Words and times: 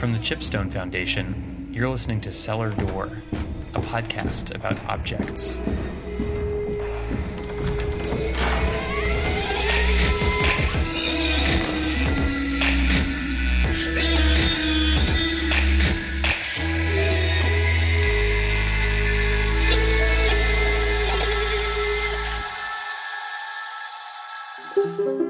From 0.00 0.12
the 0.12 0.18
Chipstone 0.18 0.72
Foundation, 0.72 1.68
you're 1.70 1.86
listening 1.86 2.22
to 2.22 2.32
Cellar 2.32 2.70
Door, 2.70 3.10
a 3.74 3.80
podcast 3.80 4.54
about 4.54 4.82
objects. 4.86 5.58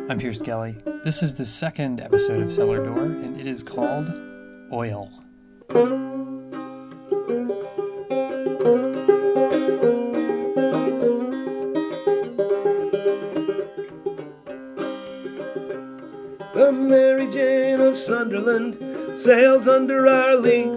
I'm 0.08 0.16
Piers 0.16 0.40
Gelly. 0.40 0.76
This 1.02 1.24
is 1.24 1.34
the 1.34 1.44
second 1.44 2.00
episode 2.00 2.40
of 2.40 2.52
Cellar 2.52 2.84
Door, 2.84 3.02
and 3.02 3.36
it 3.40 3.48
is 3.48 3.64
called 3.64 4.29
Oil. 4.72 5.10
The 16.54 16.72
Mary 16.72 17.28
Jane 17.32 17.80
of 17.80 17.98
Sunderland 17.98 19.18
sails 19.18 19.66
under 19.66 20.06
our 20.06 20.36
lee. 20.36 20.70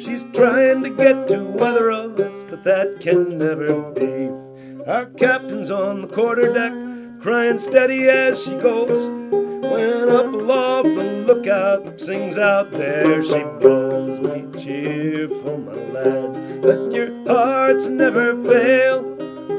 She's 0.00 0.24
trying 0.32 0.84
to 0.84 0.90
get 0.90 1.26
to 1.28 1.42
weather 1.42 1.90
of 1.90 2.20
us, 2.20 2.44
but 2.48 2.62
that 2.62 3.00
can 3.00 3.38
never 3.38 3.90
be. 3.90 4.30
Our 4.88 5.06
captain's 5.06 5.72
on 5.72 6.02
the 6.02 6.08
quarter 6.08 6.52
deck, 6.52 6.72
crying 7.20 7.58
steady 7.58 8.08
as 8.08 8.40
she 8.44 8.52
goes. 8.58 9.22
When 9.62 10.08
up 10.08 10.26
aloft 10.26 10.88
the 10.88 11.24
lookout 11.24 12.00
sings 12.00 12.36
out, 12.36 12.72
there 12.72 13.22
she 13.22 13.44
blows. 13.60 14.18
Be 14.18 14.60
cheerful, 14.60 15.58
my 15.58 15.72
lads, 15.72 16.40
let 16.64 16.92
your 16.92 17.12
hearts 17.28 17.86
never 17.86 18.34
fail. 18.42 19.04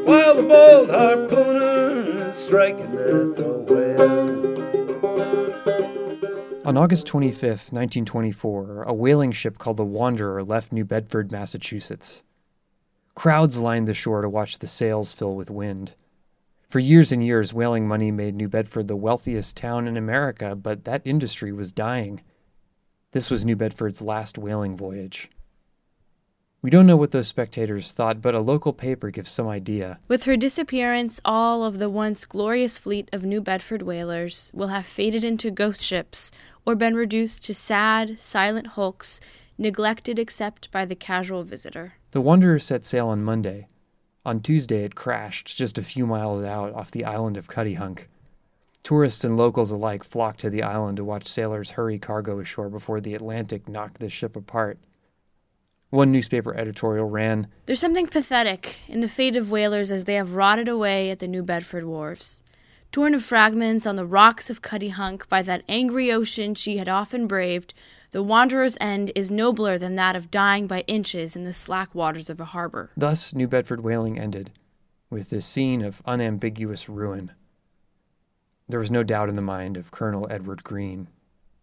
While 0.04 0.36
the 0.36 0.44
bold 0.44 0.90
harpooner 0.90 2.30
is 2.30 2.36
striking 2.36 2.94
at 2.98 3.38
the 3.38 3.64
whale. 3.70 4.34
On 6.66 6.76
August 6.76 7.08
25th, 7.08 7.72
1924, 7.72 8.84
a 8.84 8.94
whaling 8.94 9.32
ship 9.32 9.58
called 9.58 9.78
the 9.78 9.86
Wanderer 9.86 10.44
left 10.44 10.74
New 10.74 10.84
Bedford, 10.84 11.32
Massachusetts. 11.32 12.26
Crowds 13.16 13.60
lined 13.60 13.88
the 13.88 13.94
shore 13.94 14.22
to 14.22 14.30
watch 14.30 14.60
the 14.60 14.68
sails 14.68 15.14
fill 15.14 15.36
with 15.36 15.50
wind. 15.50 15.96
For 16.74 16.80
years 16.80 17.12
and 17.12 17.24
years, 17.24 17.54
whaling 17.54 17.88
money 17.88 18.10
made 18.10 18.34
New 18.34 18.50
Bedford 18.50 18.88
the 18.88 18.96
wealthiest 18.96 19.56
town 19.56 19.86
in 19.86 19.96
America, 19.96 20.56
but 20.56 20.86
that 20.86 21.06
industry 21.06 21.52
was 21.52 21.72
dying. 21.72 22.24
This 23.12 23.30
was 23.30 23.46
New 23.46 23.56
Bedford's 23.56 24.02
last 24.02 24.40
whaling 24.40 24.76
voyage. 24.76 25.30
We 26.64 26.72
don't 26.72 26.88
know 26.88 26.98
what 26.98 27.12
those 27.12 27.28
spectators 27.28 27.92
thought, 27.92 28.24
but 28.24 28.34
a 28.34 28.40
local 28.40 28.74
paper 28.74 29.12
gives 29.12 29.30
some 29.30 29.48
idea. 29.48 30.00
With 30.08 30.24
her 30.24 30.36
disappearance, 30.36 31.22
all 31.24 31.64
of 31.64 31.78
the 31.78 31.92
once 31.92 32.26
glorious 32.26 32.80
fleet 32.80 33.08
of 33.14 33.24
New 33.24 33.40
Bedford 33.40 33.84
whalers 33.84 34.50
will 34.52 34.70
have 34.70 34.88
faded 34.88 35.24
into 35.24 35.52
ghost 35.52 35.84
ships 35.84 36.32
or 36.66 36.76
been 36.76 36.96
reduced 36.96 37.44
to 37.44 37.54
sad, 37.54 38.20
silent 38.20 38.66
hulks, 38.70 39.22
neglected 39.60 40.18
except 40.18 40.72
by 40.72 40.86
the 40.86 40.96
casual 40.96 41.44
visitor. 41.44 41.94
The 42.10 42.22
Wanderer 42.22 42.58
set 42.58 42.84
sail 42.84 43.10
on 43.10 43.24
Monday. 43.24 43.68
On 44.26 44.40
Tuesday, 44.40 44.86
it 44.86 44.96
crashed 44.96 45.58
just 45.58 45.78
a 45.78 45.84
few 45.84 46.06
miles 46.06 46.44
out 46.44 46.74
off 46.74 46.92
the 46.92 47.04
island 47.04 47.36
of 47.36 47.50
Cuttyhunk. 47.50 48.08
Tourists 48.82 49.24
and 49.24 49.36
locals 49.36 49.72
alike 49.72 50.04
flocked 50.04 50.40
to 50.42 50.50
the 50.50 50.64
island 50.64 50.98
to 50.98 51.04
watch 51.04 51.28
sailors 51.28 51.72
hurry 51.72 52.00
cargo 52.00 52.40
ashore 52.40 52.70
before 52.70 53.02
the 53.02 53.16
Atlantic 53.16 53.68
knocked 53.68 54.00
the 54.00 54.10
ship 54.10 54.36
apart. 54.36 54.78
One 55.90 56.12
newspaper 56.12 56.56
editorial 56.56 57.10
ran 57.10 57.48
There's 57.66 57.80
something 57.80 58.08
pathetic 58.08 58.80
in 58.88 59.02
the 59.02 59.10
fate 59.10 59.36
of 59.36 59.52
whalers 59.52 59.92
as 59.92 60.06
they 60.06 60.16
have 60.16 60.36
rotted 60.36 60.68
away 60.68 61.12
at 61.12 61.20
the 61.20 61.28
New 61.28 61.44
Bedford 61.44 61.84
wharves. 61.84 62.44
Torn 62.92 63.12
to 63.12 63.20
fragments 63.20 63.86
on 63.86 63.96
the 63.96 64.06
rocks 64.06 64.50
of 64.50 64.62
Cuttyhunk 64.62 65.28
by 65.28 65.42
that 65.42 65.64
angry 65.68 66.12
ocean 66.12 66.56
she 66.56 66.78
had 66.78 66.88
often 66.88 67.28
braved, 67.28 67.74
the 68.14 68.22
wanderer's 68.22 68.78
end 68.80 69.12
is 69.16 69.32
nobler 69.32 69.80
than 69.80 69.96
that 69.96 70.16
of 70.16 70.30
dying 70.30 70.68
by 70.68 70.82
inches 70.82 71.36
in 71.36 71.46
the 71.46 71.52
slack 71.52 71.96
waters 71.96 72.30
of 72.30 72.40
a 72.40 72.46
harbor. 72.46 72.92
Thus, 72.96 73.34
New 73.34 73.48
Bedford 73.48 73.84
whaling 73.84 74.20
ended, 74.20 74.52
with 75.10 75.32
this 75.32 75.48
scene 75.48 75.82
of 75.82 76.04
unambiguous 76.06 76.88
ruin. 76.88 77.32
There 78.70 78.80
was 78.80 78.92
no 78.92 79.02
doubt 79.02 79.30
in 79.30 79.36
the 79.36 79.42
mind 79.42 79.78
of 79.78 79.90
Colonel 79.90 80.28
Edward 80.30 80.64
Green, 80.64 81.08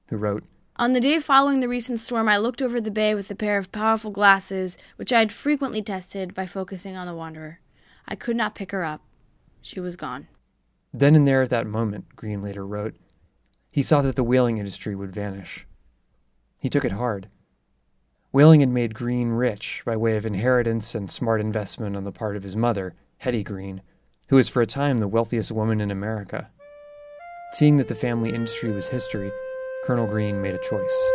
who 0.08 0.16
wrote, 0.16 0.42
On 0.74 0.92
the 0.92 0.98
day 0.98 1.20
following 1.20 1.60
the 1.60 1.68
recent 1.68 2.00
storm, 2.00 2.28
I 2.28 2.36
looked 2.36 2.60
over 2.60 2.80
the 2.80 2.90
bay 2.90 3.14
with 3.14 3.30
a 3.30 3.36
pair 3.36 3.56
of 3.56 3.70
powerful 3.70 4.10
glasses, 4.10 4.76
which 4.96 5.12
I 5.12 5.20
had 5.20 5.32
frequently 5.32 5.82
tested 5.82 6.34
by 6.34 6.46
focusing 6.46 6.96
on 6.96 7.06
the 7.06 7.14
Wanderer. 7.14 7.60
I 8.08 8.16
could 8.16 8.34
not 8.34 8.56
pick 8.56 8.72
her 8.72 8.82
up. 8.82 9.02
She 9.62 9.78
was 9.78 9.94
gone. 9.94 10.26
Then 10.92 11.14
and 11.14 11.28
there 11.28 11.42
at 11.42 11.50
that 11.50 11.68
moment, 11.68 12.16
Green 12.16 12.42
later 12.42 12.66
wrote, 12.66 12.96
he 13.70 13.82
saw 13.82 14.02
that 14.02 14.16
the 14.16 14.24
whaling 14.24 14.58
industry 14.58 14.96
would 14.96 15.14
vanish. 15.14 15.64
He 16.60 16.68
took 16.68 16.84
it 16.84 16.92
hard. 16.92 17.28
Whaling 18.32 18.60
had 18.60 18.68
made 18.68 18.94
Green 18.94 19.30
rich 19.30 19.82
by 19.84 19.96
way 19.96 20.16
of 20.16 20.26
inheritance 20.26 20.94
and 20.94 21.10
smart 21.10 21.40
investment 21.40 21.96
on 21.96 22.04
the 22.04 22.12
part 22.12 22.36
of 22.36 22.42
his 22.42 22.54
mother, 22.54 22.94
Hetty 23.18 23.42
Green, 23.42 23.82
who 24.28 24.36
was 24.36 24.48
for 24.48 24.60
a 24.60 24.66
time 24.66 24.98
the 24.98 25.08
wealthiest 25.08 25.50
woman 25.50 25.80
in 25.80 25.90
America. 25.90 26.50
Seeing 27.52 27.76
that 27.76 27.88
the 27.88 27.94
family 27.94 28.32
industry 28.32 28.70
was 28.70 28.86
history, 28.86 29.32
Colonel 29.84 30.06
Green 30.06 30.40
made 30.42 30.54
a 30.54 30.58
choice. 30.58 31.10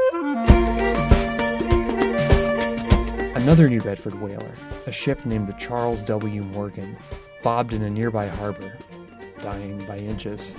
Another 3.36 3.70
New 3.70 3.82
Bedford 3.82 4.20
whaler, 4.20 4.52
a 4.88 4.92
ship 4.92 5.26
named 5.26 5.48
the 5.48 5.54
Charles 5.54 6.02
W. 6.04 6.42
Morgan, 6.42 6.98
bobbed 7.44 7.74
in 7.74 7.84
a 7.84 7.90
nearby 7.90 8.28
harbor, 8.28 8.76
dying 9.40 9.86
by 9.86 10.00
inches. 10.00 10.56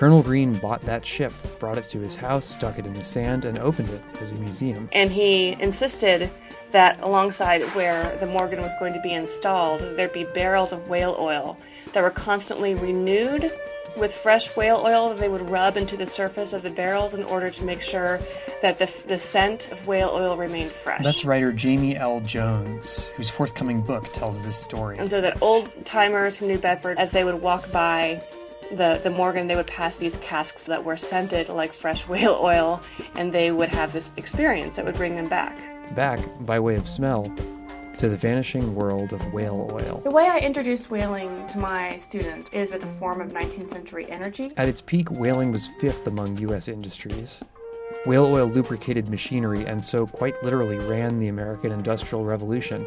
Colonel 0.00 0.22
Green 0.22 0.54
bought 0.54 0.80
that 0.86 1.04
ship, 1.04 1.30
brought 1.58 1.76
it 1.76 1.84
to 1.90 1.98
his 1.98 2.16
house, 2.16 2.46
stuck 2.46 2.78
it 2.78 2.86
in 2.86 2.94
the 2.94 3.04
sand, 3.04 3.44
and 3.44 3.58
opened 3.58 3.90
it 3.90 4.00
as 4.18 4.30
a 4.30 4.34
museum. 4.36 4.88
And 4.92 5.12
he 5.12 5.54
insisted 5.60 6.30
that 6.70 6.98
alongside 7.02 7.60
where 7.74 8.16
the 8.16 8.24
Morgan 8.24 8.62
was 8.62 8.72
going 8.80 8.94
to 8.94 9.00
be 9.02 9.12
installed, 9.12 9.82
there'd 9.82 10.14
be 10.14 10.24
barrels 10.24 10.72
of 10.72 10.88
whale 10.88 11.14
oil 11.20 11.58
that 11.92 12.02
were 12.02 12.08
constantly 12.08 12.72
renewed 12.72 13.52
with 13.94 14.10
fresh 14.10 14.56
whale 14.56 14.80
oil 14.82 15.10
that 15.10 15.18
they 15.18 15.28
would 15.28 15.50
rub 15.50 15.76
into 15.76 15.98
the 15.98 16.06
surface 16.06 16.54
of 16.54 16.62
the 16.62 16.70
barrels 16.70 17.12
in 17.12 17.22
order 17.24 17.50
to 17.50 17.62
make 17.62 17.82
sure 17.82 18.20
that 18.62 18.78
the, 18.78 18.90
the 19.06 19.18
scent 19.18 19.70
of 19.70 19.86
whale 19.86 20.08
oil 20.08 20.34
remained 20.34 20.70
fresh. 20.70 21.02
That's 21.04 21.26
writer 21.26 21.52
Jamie 21.52 21.98
L. 21.98 22.22
Jones, 22.22 23.08
whose 23.08 23.28
forthcoming 23.28 23.82
book 23.82 24.10
tells 24.14 24.46
this 24.46 24.56
story. 24.56 24.96
And 24.96 25.10
so 25.10 25.20
that 25.20 25.42
old 25.42 25.84
timers 25.84 26.38
from 26.38 26.48
New 26.48 26.58
Bedford, 26.58 26.98
as 26.98 27.10
they 27.10 27.22
would 27.22 27.42
walk 27.42 27.70
by 27.70 28.22
the, 28.70 29.00
the 29.02 29.10
Morgan, 29.10 29.46
they 29.46 29.56
would 29.56 29.66
pass 29.66 29.96
these 29.96 30.16
casks 30.18 30.64
that 30.64 30.84
were 30.84 30.96
scented 30.96 31.48
like 31.48 31.72
fresh 31.72 32.06
whale 32.08 32.38
oil, 32.40 32.80
and 33.16 33.32
they 33.32 33.50
would 33.50 33.74
have 33.74 33.92
this 33.92 34.10
experience 34.16 34.76
that 34.76 34.84
would 34.84 34.96
bring 34.96 35.16
them 35.16 35.28
back. 35.28 35.58
Back, 35.94 36.20
by 36.40 36.60
way 36.60 36.76
of 36.76 36.88
smell, 36.88 37.32
to 37.96 38.08
the 38.08 38.16
vanishing 38.16 38.74
world 38.74 39.12
of 39.12 39.32
whale 39.32 39.68
oil. 39.72 40.00
The 40.04 40.10
way 40.10 40.28
I 40.28 40.38
introduced 40.38 40.90
whaling 40.90 41.46
to 41.48 41.58
my 41.58 41.96
students 41.96 42.48
is 42.48 42.72
as 42.72 42.82
a 42.82 42.86
form 42.86 43.20
of 43.20 43.32
19th 43.32 43.68
century 43.68 44.10
energy. 44.10 44.52
At 44.56 44.68
its 44.68 44.80
peak, 44.80 45.10
whaling 45.10 45.52
was 45.52 45.68
fifth 45.80 46.06
among 46.06 46.38
U.S. 46.38 46.68
industries. 46.68 47.42
Whale 48.06 48.24
oil 48.24 48.46
lubricated 48.46 49.10
machinery 49.10 49.66
and 49.66 49.84
so 49.84 50.06
quite 50.06 50.42
literally 50.42 50.78
ran 50.78 51.18
the 51.18 51.28
American 51.28 51.72
Industrial 51.72 52.24
Revolution. 52.24 52.86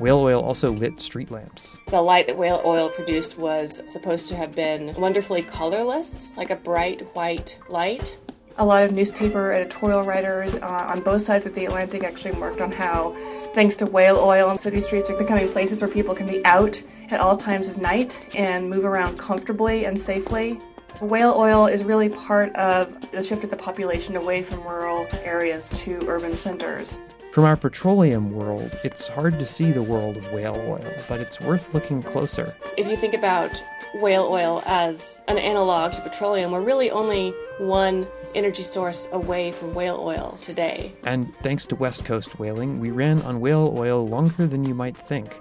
Whale 0.00 0.20
oil 0.20 0.42
also 0.42 0.72
lit 0.72 0.98
street 0.98 1.30
lamps. 1.30 1.76
The 1.88 2.00
light 2.00 2.26
that 2.26 2.38
whale 2.38 2.62
oil 2.64 2.88
produced 2.88 3.36
was 3.36 3.82
supposed 3.84 4.28
to 4.28 4.34
have 4.34 4.54
been 4.54 4.94
wonderfully 4.94 5.42
colorless, 5.42 6.32
like 6.38 6.48
a 6.48 6.56
bright 6.56 7.14
white 7.14 7.58
light. 7.68 8.16
A 8.56 8.64
lot 8.64 8.82
of 8.82 8.92
newspaper 8.92 9.52
editorial 9.52 10.02
writers 10.02 10.56
uh, 10.56 10.86
on 10.88 11.02
both 11.02 11.20
sides 11.20 11.44
of 11.44 11.54
the 11.54 11.66
Atlantic 11.66 12.02
actually 12.02 12.32
worked 12.32 12.62
on 12.62 12.72
how, 12.72 13.14
thanks 13.52 13.76
to 13.76 13.84
whale 13.84 14.16
oil, 14.16 14.56
city 14.56 14.80
streets 14.80 15.10
are 15.10 15.18
becoming 15.18 15.46
places 15.48 15.82
where 15.82 15.90
people 15.90 16.14
can 16.14 16.26
be 16.26 16.42
out 16.46 16.82
at 17.10 17.20
all 17.20 17.36
times 17.36 17.68
of 17.68 17.76
night 17.76 18.26
and 18.34 18.70
move 18.70 18.86
around 18.86 19.18
comfortably 19.18 19.84
and 19.84 20.00
safely. 20.00 20.58
Whale 21.02 21.34
oil 21.36 21.66
is 21.66 21.84
really 21.84 22.08
part 22.08 22.56
of 22.56 23.10
the 23.10 23.22
shift 23.22 23.44
of 23.44 23.50
the 23.50 23.56
population 23.56 24.16
away 24.16 24.42
from 24.44 24.62
rural 24.62 25.06
areas 25.22 25.68
to 25.80 26.02
urban 26.08 26.32
centers. 26.32 26.98
From 27.32 27.44
our 27.44 27.56
petroleum 27.56 28.32
world, 28.32 28.76
it's 28.82 29.06
hard 29.06 29.38
to 29.38 29.46
see 29.46 29.70
the 29.70 29.84
world 29.84 30.16
of 30.16 30.32
whale 30.32 30.56
oil, 30.56 30.92
but 31.08 31.20
it's 31.20 31.40
worth 31.40 31.72
looking 31.72 32.02
closer. 32.02 32.56
If 32.76 32.88
you 32.88 32.96
think 32.96 33.14
about 33.14 33.52
whale 33.94 34.24
oil 34.24 34.64
as 34.66 35.20
an 35.28 35.38
analog 35.38 35.92
to 35.92 36.00
petroleum, 36.00 36.50
we're 36.50 36.60
really 36.60 36.90
only 36.90 37.30
one 37.58 38.08
energy 38.34 38.64
source 38.64 39.08
away 39.12 39.52
from 39.52 39.74
whale 39.74 40.00
oil 40.00 40.38
today. 40.42 40.92
And 41.04 41.32
thanks 41.36 41.66
to 41.66 41.76
West 41.76 42.04
Coast 42.04 42.40
whaling, 42.40 42.80
we 42.80 42.90
ran 42.90 43.22
on 43.22 43.40
whale 43.40 43.76
oil 43.78 44.04
longer 44.04 44.48
than 44.48 44.64
you 44.64 44.74
might 44.74 44.96
think. 44.96 45.38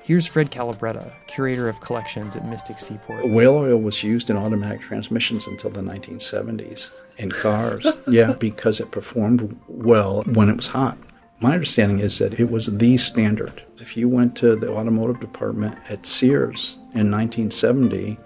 Here's 0.00 0.28
Fred 0.28 0.52
Calabretta, 0.52 1.12
curator 1.26 1.68
of 1.68 1.80
collections 1.80 2.36
at 2.36 2.46
Mystic 2.46 2.78
Seaport. 2.78 3.28
Whale 3.28 3.56
oil 3.56 3.78
was 3.78 4.04
used 4.04 4.30
in 4.30 4.36
automatic 4.36 4.80
transmissions 4.82 5.48
until 5.48 5.70
the 5.70 5.80
1970s 5.80 6.90
in 7.18 7.30
cars. 7.30 7.86
yeah, 8.06 8.32
because 8.32 8.80
it 8.80 8.90
performed 8.90 9.58
well 9.68 10.22
when 10.24 10.48
it 10.48 10.56
was 10.56 10.68
hot. 10.68 10.98
My 11.40 11.54
understanding 11.54 12.00
is 12.00 12.18
that 12.18 12.38
it 12.40 12.50
was 12.50 12.66
the 12.66 12.96
standard. 12.96 13.62
If 13.78 13.96
you 13.96 14.08
went 14.08 14.36
to 14.36 14.56
the 14.56 14.70
automotive 14.70 15.20
department 15.20 15.76
at 15.88 16.06
Sears 16.06 16.74
in 16.94 17.10
1970 17.10 18.18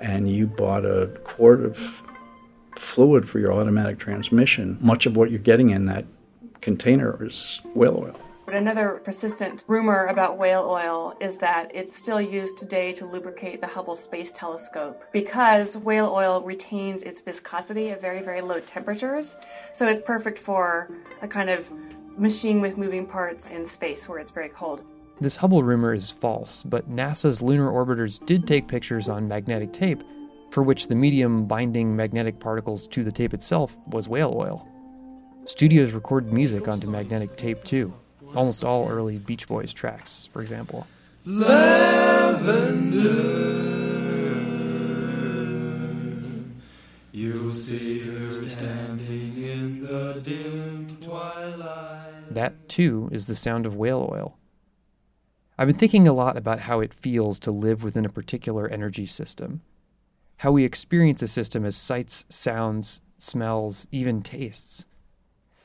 and 0.00 0.30
you 0.30 0.46
bought 0.46 0.84
a 0.84 1.08
quart 1.24 1.64
of 1.64 2.02
fluid 2.76 3.28
for 3.28 3.38
your 3.38 3.52
automatic 3.52 3.98
transmission, 3.98 4.78
much 4.80 5.06
of 5.06 5.16
what 5.16 5.30
you're 5.30 5.40
getting 5.40 5.70
in 5.70 5.86
that 5.86 6.04
container 6.60 7.22
is 7.24 7.60
whale 7.74 7.96
oil. 7.96 8.29
But 8.50 8.58
another 8.58 9.00
persistent 9.04 9.62
rumor 9.68 10.06
about 10.06 10.36
whale 10.36 10.66
oil 10.68 11.14
is 11.20 11.36
that 11.36 11.70
it's 11.72 11.96
still 11.96 12.20
used 12.20 12.58
today 12.58 12.90
to 12.94 13.06
lubricate 13.06 13.60
the 13.60 13.68
Hubble 13.68 13.94
Space 13.94 14.32
Telescope 14.32 15.04
because 15.12 15.76
whale 15.76 16.10
oil 16.12 16.42
retains 16.42 17.04
its 17.04 17.20
viscosity 17.20 17.90
at 17.90 18.00
very, 18.00 18.20
very 18.20 18.40
low 18.40 18.58
temperatures. 18.58 19.36
So 19.72 19.86
it's 19.86 20.00
perfect 20.00 20.36
for 20.36 20.90
a 21.22 21.28
kind 21.28 21.48
of 21.48 21.70
machine 22.18 22.60
with 22.60 22.76
moving 22.76 23.06
parts 23.06 23.52
in 23.52 23.64
space 23.64 24.08
where 24.08 24.18
it's 24.18 24.32
very 24.32 24.48
cold. 24.48 24.82
This 25.20 25.36
Hubble 25.36 25.62
rumor 25.62 25.92
is 25.92 26.10
false, 26.10 26.64
but 26.64 26.90
NASA's 26.90 27.40
lunar 27.40 27.70
orbiters 27.70 28.18
did 28.26 28.48
take 28.48 28.66
pictures 28.66 29.08
on 29.08 29.28
magnetic 29.28 29.72
tape, 29.72 30.02
for 30.50 30.64
which 30.64 30.88
the 30.88 30.96
medium 30.96 31.46
binding 31.46 31.94
magnetic 31.94 32.40
particles 32.40 32.88
to 32.88 33.04
the 33.04 33.12
tape 33.12 33.32
itself 33.32 33.76
was 33.86 34.08
whale 34.08 34.34
oil. 34.36 34.66
Studios 35.44 35.92
recorded 35.92 36.32
music 36.32 36.66
onto 36.66 36.90
magnetic 36.90 37.36
tape 37.36 37.62
too, 37.62 37.94
almost 38.34 38.64
all 38.64 38.88
early 38.88 39.18
Beach 39.18 39.48
Boys 39.48 39.72
tracks, 39.72 40.28
for 40.32 40.42
example. 40.42 40.86
You'll 47.12 47.52
see 47.52 48.00
her 48.00 48.32
standing 48.32 49.36
in 49.42 49.80
the 49.82 50.20
dim 50.22 50.96
twilight. 51.00 52.24
That, 52.30 52.68
too, 52.68 53.08
is 53.12 53.26
the 53.26 53.34
sound 53.34 53.66
of 53.66 53.74
whale 53.74 54.08
oil. 54.12 54.36
I've 55.58 55.66
been 55.66 55.76
thinking 55.76 56.08
a 56.08 56.14
lot 56.14 56.38
about 56.38 56.60
how 56.60 56.80
it 56.80 56.94
feels 56.94 57.38
to 57.40 57.50
live 57.50 57.82
within 57.82 58.06
a 58.06 58.10
particular 58.10 58.68
energy 58.68 59.04
system, 59.04 59.60
how 60.38 60.52
we 60.52 60.64
experience 60.64 61.20
a 61.20 61.28
system 61.28 61.66
as 61.66 61.76
sights, 61.76 62.24
sounds, 62.30 63.02
smells, 63.18 63.86
even 63.92 64.22
tastes. 64.22 64.86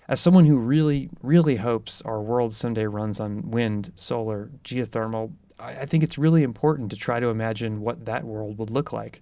As 0.08 0.20
someone 0.20 0.46
who 0.46 0.58
really, 0.58 1.10
really 1.24 1.56
hopes 1.56 2.02
our 2.04 2.22
world 2.22 2.54
someday 2.54 2.86
runs 2.86 3.20
on 3.20 3.50
wind, 3.50 3.92
solar, 3.96 4.52
geothermal, 4.64 5.34
I, 5.60 5.86
think 5.86 6.04
it's 6.04 6.18
really 6.18 6.44
important 6.44 6.92
to 6.92 6.96
try 6.96 7.20
to 7.20 7.30
imagine 7.30 7.82
what 7.82 8.06
that 8.06 8.24
world 8.24 8.58
would 8.60 8.70
look 8.70 8.94
like. 8.94 9.22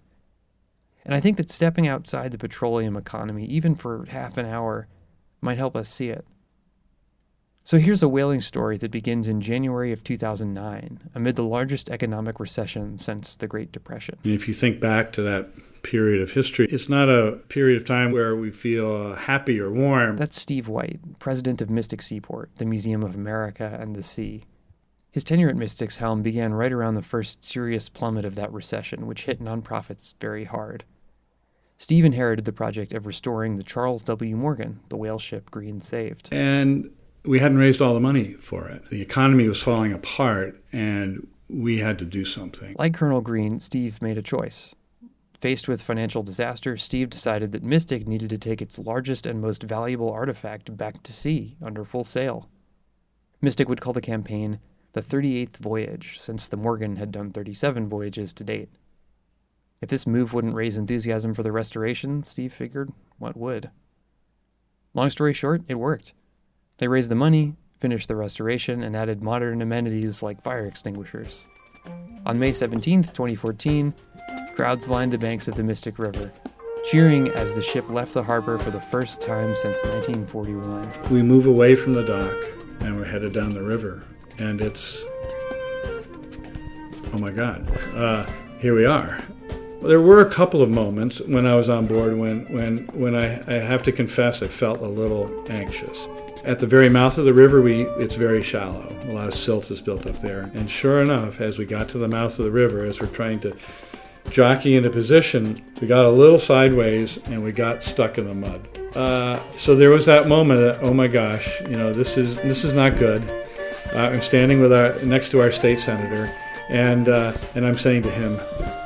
And 1.05 1.13
I 1.15 1.19
think 1.19 1.37
that 1.37 1.49
stepping 1.49 1.87
outside 1.87 2.31
the 2.31 2.37
petroleum 2.37 2.97
economy, 2.97 3.45
even 3.45 3.75
for 3.75 4.05
half 4.09 4.37
an 4.37 4.45
hour, 4.45 4.87
might 5.41 5.57
help 5.57 5.75
us 5.75 5.89
see 5.89 6.09
it. 6.09 6.25
So 7.65 7.77
here's 7.77 8.03
a 8.03 8.09
whaling 8.09 8.41
story 8.41 8.77
that 8.77 8.91
begins 8.91 9.29
in 9.29 9.39
January 9.39 9.93
of 9.93 10.03
2009, 10.03 10.99
amid 11.15 11.35
the 11.37 11.43
largest 11.43 11.89
economic 11.89 12.41
recession 12.41 12.97
since 12.97 13.37
the 13.37 13.47
Great 13.47 13.71
Depression. 13.71 14.17
And 14.25 14.33
if 14.33 14.49
you 14.49 14.53
think 14.53 14.81
back 14.81 15.13
to 15.13 15.21
that 15.21 15.49
period 15.81 16.21
of 16.21 16.31
history, 16.31 16.67
it's 16.69 16.89
not 16.89 17.07
a 17.07 17.39
period 17.47 17.81
of 17.81 17.87
time 17.87 18.11
where 18.11 18.35
we 18.35 18.51
feel 18.51 19.15
happy 19.15 19.61
or 19.61 19.71
warm. 19.71 20.17
That's 20.17 20.39
Steve 20.39 20.67
White, 20.67 20.99
president 21.19 21.61
of 21.61 21.69
Mystic 21.69 22.01
Seaport, 22.01 22.51
the 22.57 22.65
Museum 22.65 23.01
of 23.01 23.15
America 23.15 23.77
and 23.79 23.95
the 23.95 24.03
Sea. 24.03 24.43
His 25.11 25.23
tenure 25.23 25.47
at 25.47 25.55
Mystic's 25.55 25.97
helm 25.97 26.21
began 26.21 26.53
right 26.53 26.73
around 26.73 26.95
the 26.95 27.01
first 27.01 27.45
serious 27.45 27.87
plummet 27.87 28.25
of 28.25 28.35
that 28.35 28.51
recession, 28.51 29.07
which 29.07 29.23
hit 29.23 29.41
nonprofits 29.41 30.15
very 30.19 30.43
hard. 30.43 30.83
Steve 31.77 32.03
inherited 32.03 32.43
the 32.43 32.51
project 32.51 32.91
of 32.91 33.05
restoring 33.05 33.55
the 33.55 33.63
Charles 33.63 34.03
W. 34.03 34.35
Morgan, 34.35 34.81
the 34.89 34.97
whale 34.97 35.19
ship 35.19 35.49
Green 35.49 35.79
saved. 35.79 36.27
And 36.31 36.89
we 37.25 37.39
hadn't 37.39 37.57
raised 37.57 37.81
all 37.81 37.93
the 37.93 37.99
money 37.99 38.33
for 38.33 38.67
it. 38.67 38.89
The 38.89 39.01
economy 39.01 39.47
was 39.47 39.61
falling 39.61 39.93
apart, 39.93 40.61
and 40.71 41.27
we 41.49 41.79
had 41.79 41.99
to 41.99 42.05
do 42.05 42.25
something. 42.25 42.75
Like 42.77 42.93
Colonel 42.93 43.21
Green, 43.21 43.57
Steve 43.57 44.01
made 44.01 44.17
a 44.17 44.21
choice. 44.21 44.75
Faced 45.39 45.67
with 45.67 45.81
financial 45.81 46.23
disaster, 46.23 46.77
Steve 46.77 47.09
decided 47.09 47.51
that 47.51 47.63
Mystic 47.63 48.07
needed 48.07 48.29
to 48.29 48.37
take 48.37 48.61
its 48.61 48.79
largest 48.79 49.25
and 49.25 49.41
most 49.41 49.63
valuable 49.63 50.09
artifact 50.09 50.75
back 50.77 51.03
to 51.03 51.13
sea 51.13 51.57
under 51.61 51.83
full 51.83 52.03
sail. 52.03 52.49
Mystic 53.41 53.67
would 53.67 53.81
call 53.81 53.93
the 53.93 54.01
campaign 54.01 54.59
the 54.93 55.01
38th 55.01 55.57
voyage, 55.57 56.19
since 56.19 56.47
the 56.47 56.57
Morgan 56.57 56.95
had 56.95 57.11
done 57.11 57.31
37 57.31 57.89
voyages 57.89 58.31
to 58.33 58.43
date. 58.43 58.69
If 59.81 59.89
this 59.89 60.07
move 60.07 60.33
wouldn't 60.33 60.55
raise 60.55 60.77
enthusiasm 60.77 61.33
for 61.33 61.43
the 61.43 61.51
restoration, 61.51 62.23
Steve 62.23 62.53
figured, 62.53 62.91
what 63.17 63.35
would? 63.35 63.69
Long 64.93 65.09
story 65.09 65.33
short, 65.33 65.63
it 65.67 65.75
worked. 65.75 66.13
They 66.77 66.87
raised 66.87 67.11
the 67.11 67.15
money, 67.15 67.55
finished 67.79 68.07
the 68.07 68.15
restoration, 68.15 68.83
and 68.83 68.95
added 68.95 69.23
modern 69.23 69.61
amenities 69.61 70.23
like 70.23 70.41
fire 70.41 70.65
extinguishers. 70.65 71.45
On 72.25 72.39
May 72.39 72.51
17, 72.51 73.03
2014, 73.03 73.93
crowds 74.55 74.89
lined 74.89 75.13
the 75.13 75.17
banks 75.17 75.47
of 75.47 75.55
the 75.55 75.63
Mystic 75.63 75.99
River, 75.99 76.31
cheering 76.89 77.27
as 77.29 77.53
the 77.53 77.61
ship 77.61 77.89
left 77.89 78.13
the 78.13 78.23
harbor 78.23 78.57
for 78.57 78.71
the 78.71 78.81
first 78.81 79.21
time 79.21 79.55
since 79.55 79.83
1941. 79.83 81.11
We 81.11 81.21
move 81.21 81.45
away 81.45 81.75
from 81.75 81.93
the 81.93 82.03
dock 82.03 82.35
and 82.79 82.95
we're 82.95 83.05
headed 83.05 83.33
down 83.33 83.53
the 83.53 83.63
river. 83.63 84.03
And 84.39 84.59
it's, 84.59 85.03
oh 87.13 87.19
my 87.19 87.31
God, 87.31 87.69
uh, 87.95 88.25
here 88.59 88.73
we 88.73 88.85
are. 88.85 89.19
There 89.81 90.01
were 90.01 90.21
a 90.21 90.29
couple 90.29 90.61
of 90.61 90.69
moments 90.69 91.19
when 91.19 91.45
I 91.45 91.55
was 91.55 91.69
on 91.69 91.85
board 91.85 92.17
when, 92.17 92.45
when, 92.53 92.87
when 92.93 93.15
I, 93.15 93.41
I 93.53 93.59
have 93.59 93.83
to 93.83 93.91
confess 93.91 94.41
I 94.41 94.47
felt 94.47 94.79
a 94.79 94.87
little 94.87 95.45
anxious. 95.49 96.07
At 96.45 96.59
the 96.59 96.67
very 96.67 96.89
mouth 96.89 97.17
of 97.17 97.23
the 97.23 97.33
river, 97.33 97.61
we 97.61 97.83
it's 97.97 98.15
very 98.15 98.43
shallow. 98.43 98.85
A 99.03 99.13
lot 99.13 99.27
of 99.27 99.33
silt 99.33 99.71
is 99.71 99.81
built 99.81 100.05
up 100.05 100.19
there. 100.19 100.51
And 100.53 100.69
sure 100.69 101.01
enough, 101.01 101.39
as 101.39 101.57
we 101.57 101.65
got 101.65 101.87
to 101.89 101.97
the 101.97 102.07
mouth 102.09 102.37
of 102.37 102.43
the 102.43 102.51
river, 102.51 102.83
as 102.83 102.99
we're 102.99 103.07
trying 103.07 103.39
to 103.41 103.55
jockey 104.29 104.75
into 104.75 104.89
position, 104.89 105.63
we 105.79 105.87
got 105.87 106.05
a 106.05 106.09
little 106.09 106.39
sideways 106.39 107.17
and 107.25 107.41
we 107.41 107.53
got 107.53 107.81
stuck 107.81 108.17
in 108.17 108.25
the 108.25 108.33
mud. 108.33 108.67
Uh, 108.93 109.39
so 109.57 109.73
there 109.73 109.89
was 109.89 110.05
that 110.05 110.27
moment 110.27 110.59
that, 110.59 110.83
oh 110.83 110.93
my 110.93 111.07
gosh, 111.07 111.61
you 111.61 111.77
know, 111.77 111.93
this 111.93 112.17
is 112.17 112.35
this 112.37 112.65
is 112.65 112.73
not 112.73 112.97
good. 112.97 113.23
Uh, 113.93 113.99
I'm 113.99 114.21
standing 114.21 114.59
with 114.59 114.73
our 114.73 114.95
next 115.03 115.29
to 115.29 115.39
our 115.39 115.51
state 115.51 115.79
senator, 115.79 116.33
and 116.69 117.07
uh, 117.07 117.33
and 117.55 117.65
I'm 117.65 117.77
saying 117.77 118.03
to 118.03 118.11
him, 118.11 118.35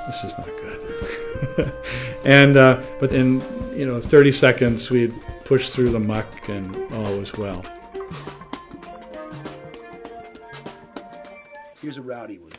this 0.05 0.23
is 0.23 0.31
not 0.37 0.45
good. 0.45 1.73
and 2.25 2.55
uh, 2.55 2.83
but 2.99 3.11
in 3.11 3.41
you 3.75 3.85
know 3.85 3.99
30 3.99 4.31
seconds 4.31 4.89
we'd 4.91 5.13
pushed 5.47 5.71
through 5.71 5.89
the 5.89 5.99
muck 5.99 6.49
and 6.49 6.75
all 6.91 7.17
was 7.17 7.31
well. 7.35 7.63
Here's 11.81 11.95
a 11.95 12.01
rowdy 12.01 12.37
one. 12.37 12.51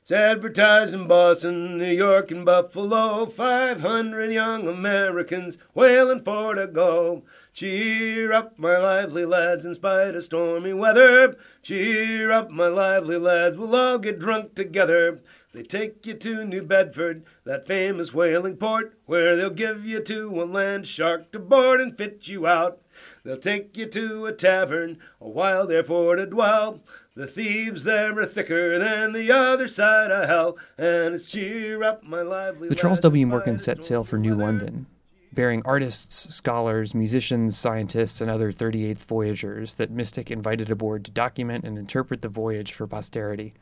It's 0.00 0.12
advertised 0.12 0.94
in 0.94 1.08
Boston, 1.08 1.78
New 1.78 1.90
York, 1.90 2.30
and 2.30 2.44
Buffalo. 2.44 3.26
500 3.26 4.30
young 4.30 4.68
Americans 4.68 5.58
whaling 5.72 6.22
for 6.22 6.54
to 6.54 6.68
go. 6.68 7.24
Cheer 7.52 8.32
up, 8.32 8.56
my 8.56 8.76
lively 8.76 9.24
lads, 9.24 9.64
in 9.64 9.74
spite 9.74 10.14
of 10.14 10.22
stormy 10.22 10.72
weather. 10.72 11.36
Cheer 11.62 12.30
up, 12.30 12.50
my 12.50 12.68
lively 12.68 13.16
lads, 13.16 13.56
we'll 13.56 13.74
all 13.74 13.98
get 13.98 14.20
drunk 14.20 14.54
together. 14.54 15.20
They 15.54 15.62
take 15.62 16.04
you 16.04 16.14
to 16.14 16.44
New 16.44 16.64
Bedford, 16.64 17.22
that 17.44 17.68
famous 17.68 18.12
whaling 18.12 18.56
port, 18.56 18.98
where 19.06 19.36
they'll 19.36 19.50
give 19.50 19.86
you 19.86 20.00
to 20.00 20.42
a 20.42 20.44
land 20.44 20.88
shark 20.88 21.30
to 21.30 21.38
board 21.38 21.80
and 21.80 21.96
fit 21.96 22.26
you 22.26 22.44
out. 22.44 22.80
They'll 23.22 23.36
take 23.36 23.76
you 23.76 23.86
to 23.86 24.26
a 24.26 24.32
tavern, 24.32 24.98
a 25.20 25.28
while 25.28 25.64
there 25.64 25.84
for 25.84 26.16
to 26.16 26.26
dwell. 26.26 26.80
The 27.14 27.28
thieves 27.28 27.84
there 27.84 28.18
are 28.18 28.26
thicker 28.26 28.80
than 28.80 29.12
the 29.12 29.30
other 29.30 29.68
side 29.68 30.10
of 30.10 30.28
hell, 30.28 30.58
and 30.76 31.14
it's 31.14 31.24
cheer 31.24 31.84
up, 31.84 32.02
my 32.02 32.22
lively. 32.22 32.68
The 32.68 32.74
Charles 32.74 32.98
W. 32.98 33.24
Morgan 33.24 33.56
set 33.56 33.84
sail 33.84 34.02
for 34.02 34.18
New 34.18 34.34
London, 34.34 34.86
bearing 35.34 35.62
artists, 35.64 36.34
scholars, 36.34 36.96
musicians, 36.96 37.56
scientists, 37.56 38.20
and 38.20 38.28
other 38.28 38.50
38th 38.50 39.04
voyagers 39.04 39.74
that 39.74 39.92
Mystic 39.92 40.32
invited 40.32 40.72
aboard 40.72 41.04
to 41.04 41.12
document 41.12 41.64
and 41.64 41.78
interpret 41.78 42.22
the 42.22 42.28
voyage 42.28 42.72
for 42.72 42.88
posterity. 42.88 43.54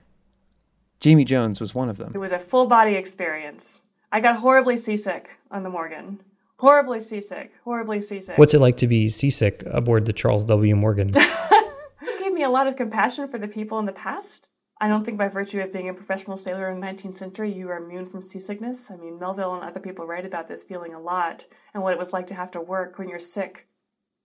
Jamie 1.02 1.24
Jones 1.24 1.60
was 1.60 1.74
one 1.74 1.88
of 1.88 1.96
them. 1.98 2.12
It 2.14 2.18
was 2.18 2.30
a 2.30 2.38
full 2.38 2.66
body 2.66 2.94
experience. 2.94 3.80
I 4.12 4.20
got 4.20 4.36
horribly 4.36 4.76
seasick 4.76 5.30
on 5.50 5.64
the 5.64 5.68
Morgan. 5.68 6.22
Horribly 6.58 7.00
seasick. 7.00 7.50
Horribly 7.64 8.00
seasick. 8.00 8.38
What's 8.38 8.54
it 8.54 8.60
like 8.60 8.76
to 8.76 8.86
be 8.86 9.08
seasick 9.08 9.64
aboard 9.66 10.06
the 10.06 10.12
Charles 10.12 10.44
W. 10.44 10.76
Morgan? 10.76 11.10
it 11.14 12.18
gave 12.20 12.32
me 12.32 12.44
a 12.44 12.48
lot 12.48 12.68
of 12.68 12.76
compassion 12.76 13.26
for 13.26 13.36
the 13.38 13.48
people 13.48 13.80
in 13.80 13.86
the 13.86 13.92
past. 13.92 14.50
I 14.80 14.86
don't 14.86 15.04
think 15.04 15.18
by 15.18 15.26
virtue 15.26 15.60
of 15.60 15.72
being 15.72 15.88
a 15.88 15.94
professional 15.94 16.36
sailor 16.36 16.70
in 16.70 16.78
the 16.78 16.86
19th 16.86 17.14
century, 17.14 17.52
you 17.52 17.68
are 17.68 17.78
immune 17.78 18.06
from 18.06 18.22
seasickness. 18.22 18.88
I 18.88 18.96
mean, 18.96 19.18
Melville 19.18 19.54
and 19.54 19.64
other 19.64 19.80
people 19.80 20.06
write 20.06 20.24
about 20.24 20.46
this 20.46 20.62
feeling 20.62 20.94
a 20.94 21.00
lot 21.00 21.46
and 21.74 21.82
what 21.82 21.94
it 21.94 21.98
was 21.98 22.12
like 22.12 22.28
to 22.28 22.34
have 22.34 22.52
to 22.52 22.60
work 22.60 22.96
when 22.96 23.08
you're 23.08 23.18
sick. 23.18 23.66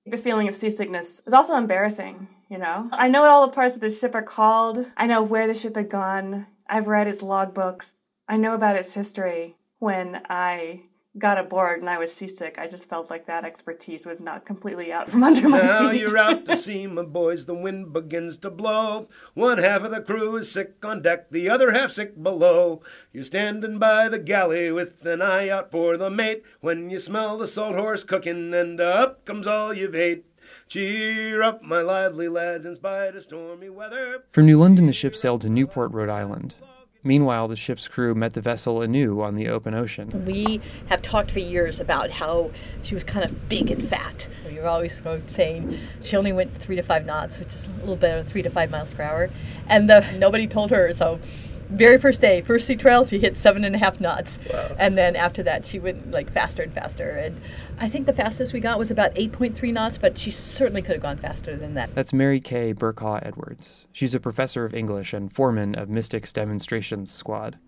The 0.05 0.17
feeling 0.17 0.47
of 0.47 0.53
seasickness 0.55 1.23
is 1.25 1.33
also 1.33 1.55
embarrassing. 1.57 2.27
you 2.49 2.59
know? 2.59 2.87
I 2.91 3.07
know 3.07 3.21
what 3.21 3.31
all 3.31 3.47
the 3.47 3.53
parts 3.53 3.73
of 3.73 3.81
the 3.81 3.89
ship 3.89 4.13
are 4.13 4.21
called. 4.21 4.85
I 4.95 5.07
know 5.07 5.23
where 5.23 5.47
the 5.47 5.55
ship 5.55 5.75
had 5.75 5.89
gone. 5.89 6.45
I've 6.69 6.87
read 6.87 7.07
its 7.07 7.21
logbooks. 7.21 7.95
I 8.27 8.37
know 8.37 8.53
about 8.53 8.75
its 8.75 8.93
history. 8.93 9.55
When 9.79 10.21
I 10.29 10.81
got 11.17 11.37
aboard 11.39 11.79
and 11.79 11.89
I 11.89 11.97
was 11.97 12.13
seasick, 12.13 12.59
I 12.59 12.67
just 12.67 12.87
felt 12.89 13.09
like 13.09 13.25
that 13.25 13.43
expertise 13.45 14.05
was 14.05 14.21
not 14.21 14.45
completely 14.45 14.91
out 14.91 15.09
from 15.09 15.23
under 15.23 15.49
my 15.49 15.59
Now 15.59 15.89
feet. 15.89 16.01
you're 16.01 16.17
out 16.17 16.45
to 16.45 16.57
sea, 16.65 16.85
my 16.87 17.03
boys, 17.03 17.45
the 17.45 17.53
wind 17.55 17.93
begins 17.93 18.37
to 18.39 18.49
blow. 18.49 19.07
One 19.33 19.57
half 19.57 19.83
of 19.83 19.91
the 19.91 20.01
crew 20.01 20.35
is 20.37 20.51
sick 20.51 20.83
on 20.83 21.01
deck, 21.01 21.29
the 21.31 21.49
other 21.49 21.71
half 21.71 21.91
sick 21.91 22.21
below. 22.21 22.81
You're 23.13 23.23
standing 23.23 23.79
by 23.79 24.09
the 24.09 24.19
galley 24.19 24.71
with 24.71 25.05
an 25.05 25.21
eye 25.21 25.49
out 25.49 25.71
for 25.71 25.97
the 25.97 26.09
mate 26.09 26.43
when 26.59 26.89
you 26.89 26.99
smell 26.99 27.37
the 27.37 27.47
salt 27.47 27.75
horse 27.75 28.03
cooking 28.03 28.53
and 28.53 28.79
up 28.79 29.25
comes 29.25 29.47
all 29.47 29.73
you've 29.73 29.95
ate. 29.95 30.25
Cheer 30.67 31.43
up, 31.43 31.61
my 31.61 31.81
lively 31.81 32.27
lads, 32.27 32.65
in 32.65 32.75
spite 32.75 33.15
of 33.15 33.23
stormy 33.23 33.69
weather. 33.69 34.23
From 34.31 34.45
New 34.45 34.59
London, 34.59 34.85
the 34.85 34.93
ship 34.93 35.15
sailed 35.15 35.41
to 35.41 35.49
Newport, 35.49 35.91
Rhode 35.91 36.09
Island. 36.09 36.55
Meanwhile, 37.03 37.47
the 37.47 37.55
ship's 37.55 37.87
crew 37.87 38.13
met 38.15 38.33
the 38.33 38.41
vessel 38.41 38.81
anew 38.81 39.21
on 39.21 39.35
the 39.35 39.47
open 39.47 39.73
ocean. 39.73 40.25
We 40.25 40.59
have 40.87 41.01
talked 41.01 41.31
for 41.31 41.39
years 41.39 41.79
about 41.79 42.11
how 42.11 42.51
she 42.81 42.95
was 42.95 43.03
kind 43.05 43.23
of 43.23 43.47
big 43.47 43.71
and 43.71 43.87
fat. 43.87 44.27
We 44.45 44.59
were 44.59 44.67
always 44.67 45.01
saying 45.27 45.79
she 46.03 46.17
only 46.17 46.33
went 46.33 46.59
three 46.61 46.75
to 46.75 46.81
five 46.81 47.05
knots, 47.05 47.39
which 47.39 47.53
is 47.53 47.67
a 47.67 47.79
little 47.79 47.95
better 47.95 48.21
than 48.21 48.25
three 48.25 48.41
to 48.41 48.49
five 48.49 48.69
miles 48.69 48.91
per 48.91 49.03
hour. 49.03 49.29
And 49.67 49.89
the, 49.89 50.01
nobody 50.17 50.47
told 50.47 50.71
her. 50.71 50.93
So, 50.93 51.19
very 51.69 51.97
first 51.97 52.21
day, 52.21 52.41
first 52.41 52.67
sea 52.67 52.75
trial, 52.75 53.05
she 53.05 53.19
hit 53.19 53.37
seven 53.37 53.63
and 53.63 53.75
a 53.75 53.77
half 53.77 53.99
knots. 53.99 54.39
And 54.77 54.97
then 54.97 55.15
after 55.15 55.43
that, 55.43 55.65
she 55.65 55.79
went 55.79 56.11
like 56.11 56.31
faster 56.31 56.63
and 56.63 56.73
faster. 56.73 57.09
And 57.09 57.39
I 57.79 57.89
think 57.89 58.05
the 58.05 58.13
fastest 58.13 58.53
we 58.53 58.59
got 58.59 58.79
was 58.79 58.91
about 58.91 59.13
8.3 59.15 59.73
knots, 59.73 59.97
but 59.97 60.17
she 60.17 60.31
certainly 60.31 60.81
could 60.81 60.93
have 60.93 61.01
gone 61.01 61.17
faster 61.17 61.55
than 61.55 61.73
that. 61.75 61.93
That's 61.93 62.13
Mary 62.13 62.39
Kay 62.39 62.73
Bercaw 62.73 63.19
Edwards. 63.25 63.87
She's 63.91 64.15
a 64.15 64.19
professor 64.19 64.65
of 64.65 64.73
English 64.73 65.13
and 65.13 65.31
foreman 65.31 65.75
of 65.75 65.89
Mystics 65.89 66.33
Demonstrations 66.33 67.11
Squad. 67.11 67.59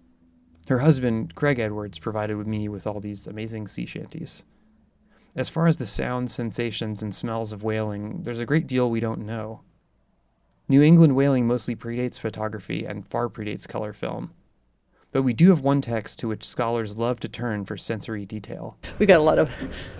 Her 0.67 0.79
husband, 0.79 1.35
Craig 1.35 1.59
Edwards, 1.59 1.99
provided 1.99 2.37
me 2.45 2.69
with 2.69 2.85
all 2.85 2.99
these 2.99 3.25
amazing 3.27 3.67
sea 3.67 3.85
shanties. 3.85 4.45
As 5.35 5.49
far 5.49 5.67
as 5.67 5.77
the 5.77 5.85
sounds, 5.85 6.33
sensations, 6.33 7.01
and 7.01 7.13
smells 7.13 7.53
of 7.53 7.63
whaling, 7.63 8.23
there's 8.23 8.39
a 8.39 8.45
great 8.45 8.67
deal 8.67 8.89
we 8.89 8.99
don't 8.99 9.25
know. 9.25 9.61
New 10.71 10.83
England 10.83 11.15
whaling 11.15 11.47
mostly 11.47 11.75
predates 11.75 12.19
photography 12.19 12.85
and 12.85 13.07
far 13.07 13.27
predates 13.27 13.67
color 13.67 13.91
film. 13.91 14.31
But 15.11 15.23
we 15.23 15.33
do 15.33 15.49
have 15.49 15.63
one 15.63 15.81
text 15.81 16.19
to 16.19 16.27
which 16.27 16.43
scholars 16.43 16.97
love 16.97 17.19
to 17.21 17.27
turn 17.27 17.65
for 17.65 17.77
sensory 17.77 18.27
detail. 18.27 18.77
We 18.99 19.07
got 19.07 19.19
a 19.19 19.23
lot 19.23 19.39
of 19.39 19.49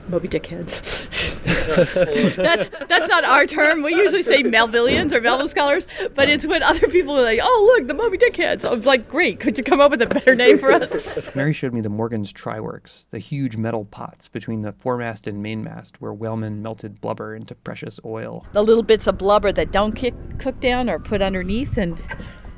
Moby 0.08 0.28
Dick 0.28 0.46
heads. 0.46 1.08
that's 1.46 2.70
that's 2.88 3.08
not 3.08 3.24
our 3.24 3.46
term. 3.48 3.82
We 3.82 3.96
usually 3.96 4.22
say 4.22 4.44
Melvillians 4.44 5.12
or 5.12 5.20
Melville 5.20 5.48
scholars, 5.48 5.88
but 6.14 6.30
it's 6.30 6.46
when 6.46 6.62
other 6.62 6.88
people 6.88 7.18
are 7.18 7.24
like, 7.24 7.40
"Oh, 7.42 7.76
look, 7.76 7.88
the 7.88 7.96
Moby 7.96 8.18
Dick 8.18 8.36
heads." 8.36 8.66
I'm 8.66 8.82
like, 8.84 9.10
"Great! 9.10 9.40
Could 9.40 9.58
you 9.58 9.64
come 9.64 9.82
up 9.82 9.90
with 9.90 10.02
a 10.02 10.08
better 10.08 10.36
name 10.36 10.60
for 10.60 10.72
us?" 10.72 11.20
Mary 11.36 11.54
showed 11.54 11.74
me 11.74 11.82
the 11.82 11.90
Morgan's 11.90 12.32
Tryworks, 12.32 13.10
the 13.10 13.20
huge 13.20 13.58
metal 13.58 13.86
pots 13.86 14.28
between 14.28 14.62
the 14.62 14.74
foremast 14.74 15.26
and 15.26 15.42
mainmast 15.42 16.02
where 16.02 16.14
whalemen 16.14 16.62
melted 16.62 17.02
blubber 17.02 17.36
into 17.36 17.56
precious 17.56 18.00
oil. 18.06 18.46
The 18.54 18.64
little 18.64 18.84
bits 18.84 19.08
of 19.08 19.18
blubber 19.18 19.52
that 19.54 19.72
don't 19.72 19.94
kick, 19.94 20.14
cook 20.38 20.60
down 20.60 20.88
are 20.88 21.00
put 21.00 21.22
underneath 21.22 21.78
and 21.78 22.00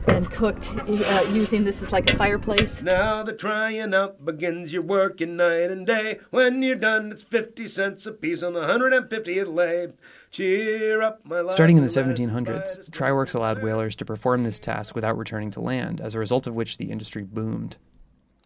and 0.07 0.29
cooked 0.31 0.69
uh, 0.77 1.25
using 1.31 1.63
this 1.63 1.81
as 1.81 1.91
like 1.91 2.11
a 2.11 2.17
fireplace. 2.17 2.81
Now 2.81 3.23
the 3.23 3.33
trying 3.33 3.93
out 3.93 4.23
begins. 4.23 4.73
You're 4.73 4.81
working 4.81 5.35
night 5.35 5.71
and 5.71 5.85
day. 5.85 6.19
When 6.29 6.61
you're 6.63 6.75
done, 6.75 7.11
it's 7.11 7.23
50 7.23 7.67
cents 7.67 8.05
a 8.05 8.11
piece 8.11 8.43
on 8.43 8.53
the 8.53 8.61
150th 8.61 9.53
lay. 9.53 9.87
Cheer 10.31 11.01
up, 11.01 11.25
my 11.25 11.41
Starting 11.51 11.77
in 11.77 11.83
the 11.83 11.89
1700s, 11.89 12.47
lads, 12.47 12.77
by 12.77 12.83
the 12.85 12.91
Tryworks 12.91 13.35
allowed 13.35 13.61
whalers 13.61 13.95
to 13.97 14.05
perform 14.05 14.43
this 14.43 14.59
task 14.59 14.95
without 14.95 15.17
returning 15.17 15.51
to 15.51 15.61
land, 15.61 16.01
as 16.01 16.15
a 16.15 16.19
result 16.19 16.47
of 16.47 16.55
which 16.55 16.77
the 16.77 16.91
industry 16.91 17.23
boomed. 17.23 17.77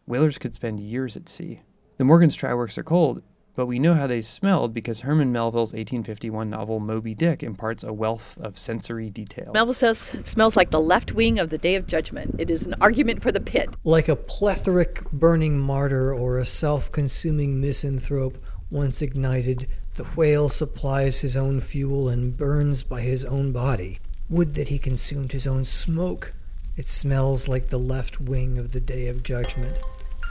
Whalers 0.07 0.38
could 0.38 0.53
spend 0.53 0.79
years 0.79 1.15
at 1.15 1.29
sea. 1.29 1.62
The 1.97 2.03
Morgan's 2.03 2.35
Tryworks 2.35 2.77
are 2.77 2.83
cold, 2.83 3.21
but 3.55 3.65
we 3.65 3.79
know 3.79 3.93
how 3.93 4.07
they 4.07 4.21
smelled 4.21 4.74
because 4.74 5.01
Herman 5.01 5.31
Melville's 5.31 5.71
1851 5.71 6.50
novel 6.50 6.79
Moby 6.79 7.13
Dick 7.13 7.41
imparts 7.41 7.83
a 7.83 7.93
wealth 7.93 8.38
of 8.39 8.57
sensory 8.57 9.09
detail. 9.09 9.51
Melville 9.53 9.74
says 9.74 10.13
it 10.13 10.27
smells 10.27 10.55
like 10.55 10.71
the 10.71 10.81
left 10.81 11.13
wing 11.13 11.39
of 11.39 11.50
the 11.50 11.57
Day 11.57 11.75
of 11.75 11.88
Judgment. 11.88 12.35
It 12.38 12.50
is 12.50 12.67
an 12.67 12.75
argument 12.81 13.21
for 13.21 13.31
the 13.31 13.39
pit. 13.39 13.69
Like 13.83 14.09
a 14.09 14.15
plethoric 14.15 15.09
burning 15.12 15.57
martyr 15.57 16.13
or 16.13 16.38
a 16.38 16.45
self 16.45 16.91
consuming 16.91 17.62
misanthrope 17.62 18.38
once 18.69 19.01
ignited, 19.01 19.67
the 19.95 20.03
whale 20.03 20.50
supplies 20.50 21.21
his 21.21 21.38
own 21.38 21.62
fuel 21.62 22.09
and 22.09 22.35
burns 22.35 22.83
by 22.83 23.01
his 23.01 23.24
own 23.24 23.51
body. 23.51 23.97
Would 24.29 24.55
that 24.55 24.67
he 24.67 24.79
consumed 24.79 25.31
his 25.31 25.47
own 25.47 25.65
smoke! 25.65 26.33
It 26.75 26.89
smells 26.89 27.47
like 27.47 27.69
the 27.69 27.79
left 27.79 28.19
wing 28.19 28.57
of 28.57 28.74
the 28.74 28.81
Day 28.81 29.07
of 29.07 29.24
Judgment. 29.24 29.79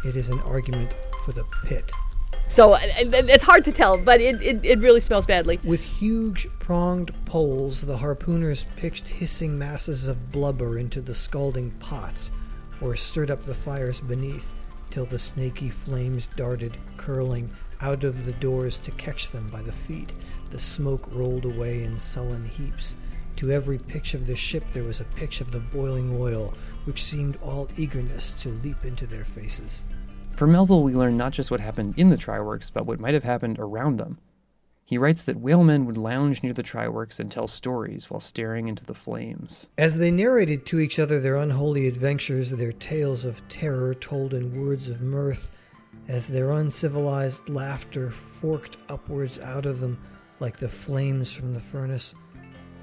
It 0.04 0.16
is 0.16 0.28
an 0.28 0.40
argument 0.40 0.93
for 1.25 1.33
the 1.33 1.45
pit. 1.64 1.90
So 2.54 2.75
uh, 2.75 2.78
it's 2.84 3.42
hard 3.42 3.64
to 3.64 3.73
tell, 3.73 3.99
but 3.99 4.20
it, 4.20 4.40
it, 4.40 4.64
it 4.64 4.78
really 4.78 5.00
smells 5.00 5.26
badly. 5.26 5.58
With 5.64 5.82
huge 5.82 6.46
pronged 6.61 7.11
poles, 7.25 7.80
the 7.80 7.99
harpooners 7.99 8.64
pitched 8.76 9.08
hissing 9.08 9.58
masses 9.58 10.06
of 10.06 10.30
blubber 10.30 10.78
into 10.78 11.00
the 11.00 11.16
scalding 11.16 11.73
pots, 11.80 12.30
or 12.80 12.94
stirred 12.94 13.32
up 13.32 13.44
the 13.44 13.54
fires 13.56 13.99
beneath, 13.99 14.54
till 14.90 15.04
the 15.04 15.18
snaky 15.18 15.68
flames 15.68 16.28
darted, 16.28 16.76
curling, 16.96 17.50
out 17.80 18.04
of 18.04 18.25
the 18.25 18.34
doors 18.34 18.78
to 18.78 18.92
catch 18.92 19.30
them 19.30 19.49
by 19.49 19.61
the 19.61 19.73
feet. 19.73 20.12
The 20.50 20.61
smoke 20.61 21.08
rolled 21.11 21.46
away 21.46 21.82
in 21.82 21.99
sullen 21.99 22.44
heaps. 22.46 22.94
To 23.34 23.50
every 23.50 23.78
pitch 23.78 24.14
of 24.14 24.28
the 24.28 24.37
ship 24.37 24.62
there 24.73 24.84
was 24.84 25.00
a 25.00 25.16
pitch 25.16 25.40
of 25.40 25.50
the 25.50 25.58
boiling 25.58 26.16
oil, 26.20 26.54
which 26.84 27.02
seemed 27.02 27.37
all 27.42 27.68
eagerness 27.76 28.32
to 28.44 28.50
leap 28.62 28.84
into 28.84 29.08
their 29.08 29.25
faces. 29.25 29.84
From 30.37 30.50
Melville, 30.50 30.83
we 30.83 30.95
learn 30.95 31.17
not 31.17 31.33
just 31.33 31.53
what 31.53 31.61
happened 31.61 31.95
in 31.97 32.09
the 32.09 32.17
Tryworks, 32.17 32.69
but 32.73 32.87
what 32.87 32.99
might 32.99 33.14
have 33.14 33.23
happened 33.23 33.57
around 33.61 33.99
them. 33.99 34.19
He 34.85 34.99
writes 34.99 35.23
that 35.23 35.38
whalemen 35.38 35.87
would 35.87 35.97
lounge 35.97 36.43
near 36.43 36.53
the 36.53 36.62
Tryworks 36.62 37.21
and 37.21 37.31
tell 37.31 37.47
stories 37.47 38.11
while 38.11 38.19
staring 38.19 38.67
into 38.67 38.85
the 38.85 38.95
flames. 38.95 39.71
As 39.79 39.97
they 39.97 40.11
narrated 40.11 40.67
to 40.67 40.81
each 40.81 40.99
other 40.99 41.21
their 41.21 41.37
unholy 41.37 41.87
adventures, 41.87 42.50
their 42.50 42.73
tales 42.73 43.25
of 43.25 43.47
terror 43.49 43.95
told 43.95 44.35
in 44.35 44.61
words 44.61 44.88
of 44.88 45.00
mirth, 45.00 45.50
as 46.09 46.26
their 46.26 46.50
uncivilized 46.50 47.49
laughter 47.49 48.11
forked 48.11 48.76
upwards 48.88 49.38
out 49.38 49.67
of 49.67 49.79
them 49.79 49.97
like 50.41 50.57
the 50.57 50.69
flames 50.69 51.31
from 51.31 51.55
the 51.55 51.61
furnace, 51.61 52.12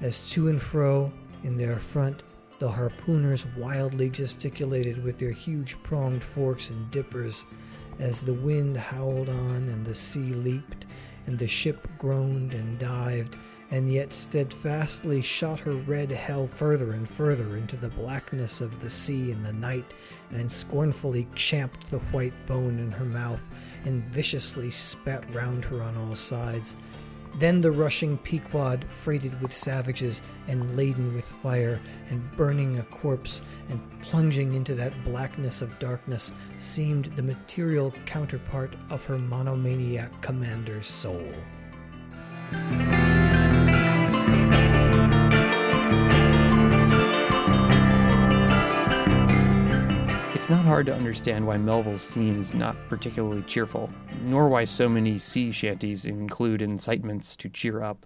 as 0.00 0.30
to 0.30 0.48
and 0.48 0.60
fro 0.60 1.12
in 1.44 1.58
their 1.58 1.78
front 1.78 2.22
the 2.62 2.70
harpooners 2.70 3.44
wildly 3.56 4.08
gesticulated 4.08 5.02
with 5.02 5.18
their 5.18 5.32
huge 5.32 5.76
pronged 5.82 6.22
forks 6.22 6.70
and 6.70 6.88
dippers, 6.92 7.44
as 7.98 8.20
the 8.22 8.32
wind 8.32 8.76
howled 8.76 9.28
on 9.28 9.68
and 9.68 9.84
the 9.84 9.92
sea 9.92 10.32
leaped, 10.34 10.86
and 11.26 11.36
the 11.36 11.46
ship 11.48 11.88
groaned 11.98 12.54
and 12.54 12.78
dived, 12.78 13.36
and 13.72 13.92
yet 13.92 14.12
steadfastly 14.12 15.20
shot 15.20 15.58
her 15.58 15.72
red 15.72 16.12
hell 16.12 16.46
further 16.46 16.92
and 16.92 17.10
further 17.10 17.56
into 17.56 17.76
the 17.76 17.88
blackness 17.88 18.60
of 18.60 18.78
the 18.78 18.90
sea 18.90 19.32
and 19.32 19.44
the 19.44 19.52
night, 19.54 19.92
and 20.30 20.48
scornfully 20.48 21.26
champed 21.34 21.90
the 21.90 21.98
white 22.12 22.46
bone 22.46 22.78
in 22.78 22.92
her 22.92 23.04
mouth, 23.04 23.42
and 23.86 24.04
viciously 24.04 24.70
spat 24.70 25.24
round 25.34 25.64
her 25.64 25.82
on 25.82 25.96
all 25.96 26.14
sides. 26.14 26.76
Then 27.38 27.60
the 27.60 27.72
rushing 27.72 28.18
Pequod, 28.18 28.84
freighted 28.88 29.40
with 29.40 29.54
savages 29.54 30.20
and 30.48 30.76
laden 30.76 31.14
with 31.14 31.24
fire, 31.24 31.80
and 32.10 32.36
burning 32.36 32.78
a 32.78 32.82
corpse, 32.84 33.42
and 33.68 33.80
plunging 34.02 34.52
into 34.52 34.74
that 34.74 34.92
blackness 35.04 35.62
of 35.62 35.78
darkness, 35.78 36.32
seemed 36.58 37.06
the 37.16 37.22
material 37.22 37.92
counterpart 38.04 38.74
of 38.90 39.04
her 39.06 39.18
monomaniac 39.18 40.20
commander's 40.20 40.86
soul. 40.86 41.32
Not 50.52 50.66
hard 50.66 50.84
to 50.84 50.94
understand 50.94 51.46
why 51.46 51.56
Melville's 51.56 52.02
scene 52.02 52.36
is 52.38 52.52
not 52.52 52.76
particularly 52.90 53.40
cheerful, 53.44 53.88
nor 54.20 54.50
why 54.50 54.66
so 54.66 54.86
many 54.86 55.18
sea 55.18 55.50
shanties 55.50 56.04
include 56.04 56.60
incitements 56.60 57.36
to 57.36 57.48
cheer 57.48 57.82
up. 57.82 58.04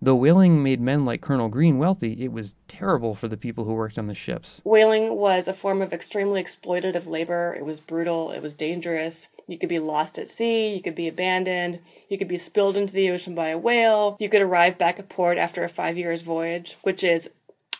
Though 0.00 0.14
whaling 0.14 0.62
made 0.62 0.80
men 0.80 1.04
like 1.04 1.22
Colonel 1.22 1.48
Green 1.48 1.76
wealthy, 1.78 2.22
it 2.22 2.30
was 2.30 2.54
terrible 2.68 3.16
for 3.16 3.26
the 3.26 3.36
people 3.36 3.64
who 3.64 3.72
worked 3.72 3.98
on 3.98 4.06
the 4.06 4.14
ships. 4.14 4.62
Whaling 4.64 5.16
was 5.16 5.48
a 5.48 5.52
form 5.52 5.82
of 5.82 5.92
extremely 5.92 6.40
exploitative 6.40 7.08
labor. 7.08 7.56
It 7.58 7.64
was 7.64 7.80
brutal, 7.80 8.30
it 8.30 8.42
was 8.42 8.54
dangerous. 8.54 9.28
You 9.48 9.58
could 9.58 9.68
be 9.68 9.80
lost 9.80 10.20
at 10.20 10.28
sea, 10.28 10.72
you 10.72 10.80
could 10.80 10.94
be 10.94 11.08
abandoned, 11.08 11.80
you 12.08 12.16
could 12.16 12.28
be 12.28 12.36
spilled 12.36 12.76
into 12.76 12.92
the 12.92 13.10
ocean 13.10 13.34
by 13.34 13.48
a 13.48 13.58
whale, 13.58 14.16
you 14.20 14.28
could 14.28 14.40
arrive 14.40 14.78
back 14.78 15.00
at 15.00 15.08
port 15.08 15.36
after 15.36 15.64
a 15.64 15.68
five 15.68 15.98
years 15.98 16.22
voyage, 16.22 16.76
which 16.82 17.02
is 17.02 17.28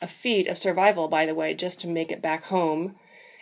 a 0.03 0.09
feat 0.09 0.49
of 0.49 0.59
survival, 0.59 1.07
by 1.07 1.25
the 1.25 1.37
way, 1.37 1.55
just 1.55 1.81
to 1.83 1.87
make 1.87 2.11
it 2.11 2.21
back 2.21 2.47
home. 2.47 2.97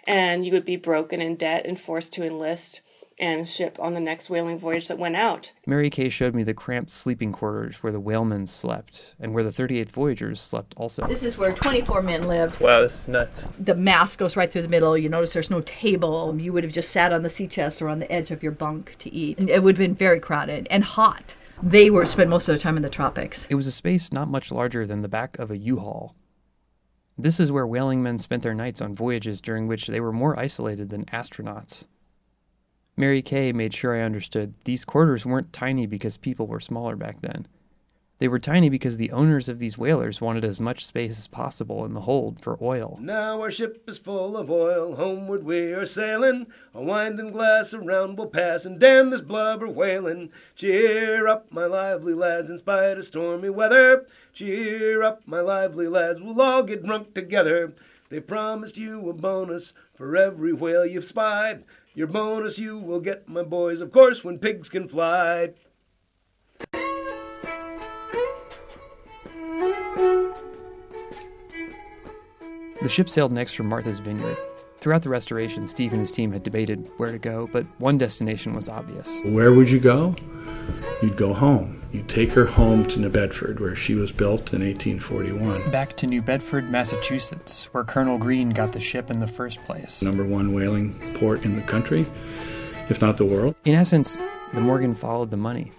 And 0.09 0.45
you 0.45 0.53
would 0.53 0.65
be 0.65 0.77
broken 0.77 1.21
in 1.21 1.37
debt 1.37 1.67
and 1.67 1.79
forced 1.79 2.13
to 2.15 2.25
enlist. 2.25 2.81
and 3.21 3.49
ship 3.49 3.77
on 3.81 3.95
the 3.95 4.01
next 4.01 4.31
whaling 4.31 4.57
voyage 4.59 4.87
that 4.87 4.97
went 4.97 5.17
out. 5.17 5.51
Mary 5.67 5.91
Kay 5.91 6.09
showed 6.09 6.37
me 6.37 6.45
the 6.45 6.55
cramped 6.55 6.91
sleeping 6.93 7.33
quarters 7.33 7.83
where 7.83 7.93
the 7.93 7.99
whalemen 7.99 8.47
slept 8.47 9.17
and 9.19 9.35
where 9.35 9.43
the 9.43 9.51
38th 9.51 9.91
Voyagers 9.91 10.41
slept 10.41 10.73
also. 10.77 11.05
This 11.09 11.25
is 11.25 11.37
where 11.37 11.53
24 11.53 12.01
men 12.03 12.29
lived. 12.29 12.61
Wow, 12.61 12.83
this 12.83 12.95
is 13.01 13.09
nuts. 13.09 13.45
The 13.59 13.75
mast 13.75 14.19
goes 14.19 14.37
right 14.37 14.49
through 14.51 14.63
the 14.63 14.69
middle. 14.69 14.97
You 14.97 15.09
notice 15.09 15.33
there's 15.33 15.51
no 15.51 15.63
table. 15.63 16.33
You 16.39 16.53
would 16.53 16.63
have 16.63 16.73
just 16.73 16.91
sat 16.91 17.13
on 17.13 17.25
the 17.25 17.29
sea 17.29 17.49
chest 17.49 17.83
or 17.83 17.89
on 17.89 17.99
the 17.99 18.11
edge 18.11 18.31
of 18.31 18.41
your 18.41 18.53
bunk 18.53 18.95
to 18.99 19.13
eat. 19.13 19.41
And 19.41 19.51
it 19.51 19.65
would 19.65 19.77
have 19.77 19.85
been 19.85 19.97
very 19.97 20.21
crowded 20.21 20.69
and 20.71 20.85
hot. 20.85 21.35
They 21.61 21.91
were 21.91 22.07
spent 22.07 22.31
most 22.31 22.49
of 22.49 22.53
their 22.53 22.59
time 22.59 22.77
in 22.77 22.85
the 22.85 22.89
tropics. 22.89 23.49
It 23.51 23.57
was 23.57 23.67
a 23.67 23.73
space 23.73 24.13
not 24.13 24.29
much 24.29 24.53
larger 24.53 24.87
than 24.87 25.03
the 25.03 25.09
back 25.09 25.37
of 25.41 25.51
a 25.51 25.59
U-Haul. 25.59 26.15
This 27.21 27.41
is 27.41 27.51
where 27.51 27.67
whaling 27.67 28.01
men 28.01 28.19
spent 28.19 28.45
their 28.45 28.55
nights 28.55 28.81
on 28.81 28.95
voyages 28.95 29.41
during 29.41 29.67
which 29.67 29.89
they 29.89 30.01
were 30.01 30.13
more 30.13 30.39
isolated 30.39 30.89
than 30.91 31.05
astronauts. 31.07 31.87
Mary 32.97 33.23
Kay 33.23 33.53
made 33.53 33.75
sure 33.75 33.95
I 33.95 34.03
understood 34.03 34.55
these 34.65 34.85
quarters 34.85 35.27
weren't 35.27 35.53
tiny 35.53 35.87
because 35.87 36.17
people 36.17 36.47
were 36.47 36.61
smaller 36.61 36.95
back 36.95 37.21
then. 37.21 37.47
They 38.19 38.27
were 38.27 38.41
tiny 38.41 38.69
because 38.69 38.97
the 38.97 39.13
owners 39.13 39.49
of 39.49 39.61
these 39.61 39.79
whalers 39.79 40.21
wanted 40.21 40.45
as 40.45 40.61
much 40.61 40.85
space 40.85 41.17
as 41.17 41.29
possible 41.29 41.85
in 41.85 41.93
the 41.93 42.01
hold 42.01 42.41
for 42.41 42.59
oil. 42.61 42.99
Now 43.01 43.41
our 43.41 43.51
ship 43.53 43.85
is 43.87 43.97
full 43.97 44.37
of 44.37 44.51
oil, 44.51 44.97
homeward 44.97 45.45
we 45.45 45.73
are 45.73 45.87
sailing. 45.87 46.49
A 46.75 46.83
winding 46.83 47.31
glass 47.31 47.73
around 47.73 48.17
we'll 48.17 48.27
pass, 48.27 48.65
and 48.65 48.81
damn 48.81 49.11
this 49.11 49.21
blubber 49.21 49.69
whaling. 49.69 50.31
Cheer 50.57 51.29
up, 51.29 51.53
my 51.53 51.67
lively 51.67 52.13
lads, 52.13 52.51
in 52.51 52.59
spite 52.59 52.99
of 52.99 53.05
stormy 53.05 53.51
weather. 53.51 54.05
Cheer 54.33 55.05
up, 55.05 55.23
my 55.25 55.41
lively 55.41 55.87
lads, 55.87 56.21
we'll 56.21 56.43
all 56.43 56.65
get 56.65 56.85
drunk 56.85 57.15
together. 57.15 57.73
They 58.09 58.19
promised 58.19 58.79
you 58.79 59.09
a 59.09 59.13
bonus 59.13 59.75
for 59.95 60.17
every 60.17 60.53
whale 60.53 60.85
you've 60.85 61.05
spied. 61.05 61.63
Your 61.95 62.09
bonus 62.09 62.59
you 62.59 62.79
will 62.79 63.01
get, 63.01 63.29
my 63.29 63.45
boys, 63.45 63.81
of 63.81 63.93
course, 63.93 64.25
when 64.25 64.39
pigs 64.39 64.69
can 64.69 64.89
fly. 64.89 65.51
The 72.89 72.95
ship 72.95 73.11
sailed 73.11 73.33
next 73.33 73.53
from 73.53 73.69
Martha's 73.69 73.99
Vineyard. 73.99 74.39
Throughout 74.79 75.03
the 75.03 75.11
restoration, 75.11 75.67
Steve 75.67 75.93
and 75.93 76.01
his 76.01 76.11
team 76.11 76.33
had 76.33 76.43
debated 76.43 76.91
where 76.97 77.13
to 77.13 77.19
go, 77.19 77.47
but 77.53 77.67
one 77.77 77.99
destination 77.99 78.55
was 78.55 78.71
obvious. 78.71 79.21
Where 79.27 79.53
would 79.53 79.69
you 79.69 79.79
go? 79.79 80.17
You'd 81.03 81.19
go 81.19 81.35
home. 81.35 81.83
You'd 81.93 82.09
take 82.09 82.33
her 82.33 82.47
home 82.47 82.87
to 82.87 82.99
New 82.99 83.11
Bedford, 83.11 83.61
where 83.61 83.77
she 83.77 83.95
was 83.95 84.11
built 84.11 84.55
in 84.55 84.63
1841. 84.63 85.71
Back 85.71 85.99
to 85.99 86.07
New 86.07 86.23
Bedford, 86.23 86.71
Massachusetts, 86.71 87.67
where 87.73 87.85
Colonel 87.85 88.17
Green 88.17 88.49
got 88.49 88.73
the 88.73 88.81
ship 88.81 89.11
in 89.11 89.19
the 89.19 89.27
first 89.27 89.63
place. 89.65 90.01
Number 90.01 90.25
one 90.25 90.55
whaling 90.55 90.99
port 91.19 91.45
in 91.45 91.57
the 91.57 91.63
country, 91.63 92.07
if 92.89 93.03
not 93.03 93.19
the 93.19 93.27
world. 93.27 93.55
In 93.67 93.75
essence, 93.75 94.17
the 94.55 94.63
Morgan 94.63 94.95
followed 94.95 95.31
the 95.31 95.37
money. 95.37 95.73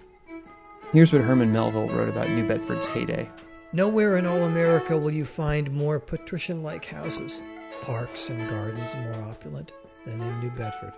Here's 0.92 1.12
what 1.12 1.22
Herman 1.22 1.50
Melville 1.50 1.88
wrote 1.88 2.08
about 2.08 2.30
New 2.30 2.46
Bedford's 2.46 2.86
heyday. 2.86 3.28
Nowhere 3.72 4.16
in 4.16 4.26
all 4.26 4.42
America 4.42 4.96
will 4.98 5.12
you 5.12 5.24
find 5.24 5.70
more 5.70 6.00
patrician 6.00 6.64
like 6.64 6.84
houses, 6.84 7.40
parks 7.82 8.28
and 8.28 8.50
gardens 8.50 8.96
more 8.96 9.30
opulent 9.30 9.72
than 10.04 10.20
in 10.20 10.40
New 10.40 10.50
Bedford. 10.50 10.92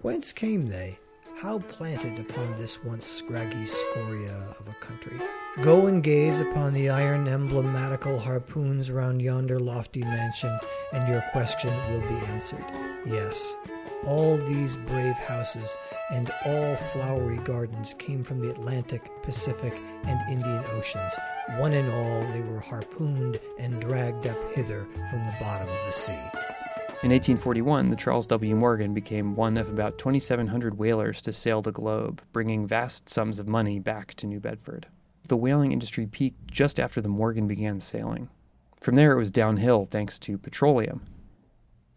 Whence 0.00 0.32
came 0.32 0.66
they? 0.66 0.98
How 1.36 1.58
planted 1.58 2.18
upon 2.18 2.56
this 2.56 2.82
once 2.82 3.06
scraggy 3.06 3.66
scoria 3.66 4.56
of 4.58 4.66
a 4.68 4.84
country? 4.84 5.20
Go 5.62 5.88
and 5.88 6.02
gaze 6.02 6.40
upon 6.40 6.72
the 6.72 6.88
iron 6.88 7.28
emblematical 7.28 8.18
harpoons 8.18 8.90
round 8.90 9.20
yonder 9.20 9.60
lofty 9.60 10.00
mansion, 10.00 10.58
and 10.94 11.06
your 11.06 11.22
question 11.32 11.72
will 11.92 12.08
be 12.08 12.26
answered. 12.28 12.64
Yes, 13.06 13.56
all 14.06 14.36
these 14.36 14.76
brave 14.76 15.14
houses 15.14 15.74
and 16.10 16.30
all 16.44 16.76
flowery 16.92 17.38
gardens 17.38 17.94
came 17.98 18.22
from 18.22 18.40
the 18.40 18.50
Atlantic, 18.50 19.10
Pacific, 19.22 19.72
and 20.04 20.32
Indian 20.32 20.64
Oceans. 20.72 21.12
One 21.56 21.72
and 21.72 21.90
all, 21.90 22.32
they 22.32 22.40
were 22.40 22.60
harpooned 22.60 23.40
and 23.58 23.80
dragged 23.80 24.26
up 24.26 24.36
hither 24.52 24.86
from 25.10 25.24
the 25.24 25.34
bottom 25.40 25.68
of 25.68 25.86
the 25.86 25.92
sea. 25.92 26.12
In 27.02 27.10
1841, 27.12 27.88
the 27.88 27.96
Charles 27.96 28.26
W. 28.26 28.54
Morgan 28.54 28.92
became 28.92 29.34
one 29.34 29.56
of 29.56 29.70
about 29.70 29.96
2,700 29.96 30.76
whalers 30.76 31.22
to 31.22 31.32
sail 31.32 31.62
the 31.62 31.72
globe, 31.72 32.20
bringing 32.32 32.66
vast 32.66 33.08
sums 33.08 33.38
of 33.38 33.48
money 33.48 33.78
back 33.78 34.14
to 34.16 34.26
New 34.26 34.40
Bedford. 34.40 34.86
The 35.28 35.36
whaling 35.36 35.72
industry 35.72 36.06
peaked 36.06 36.50
just 36.50 36.78
after 36.78 37.00
the 37.00 37.08
Morgan 37.08 37.46
began 37.46 37.80
sailing. 37.80 38.28
From 38.80 38.96
there, 38.96 39.12
it 39.12 39.18
was 39.18 39.30
downhill 39.30 39.86
thanks 39.86 40.18
to 40.20 40.36
petroleum. 40.36 41.06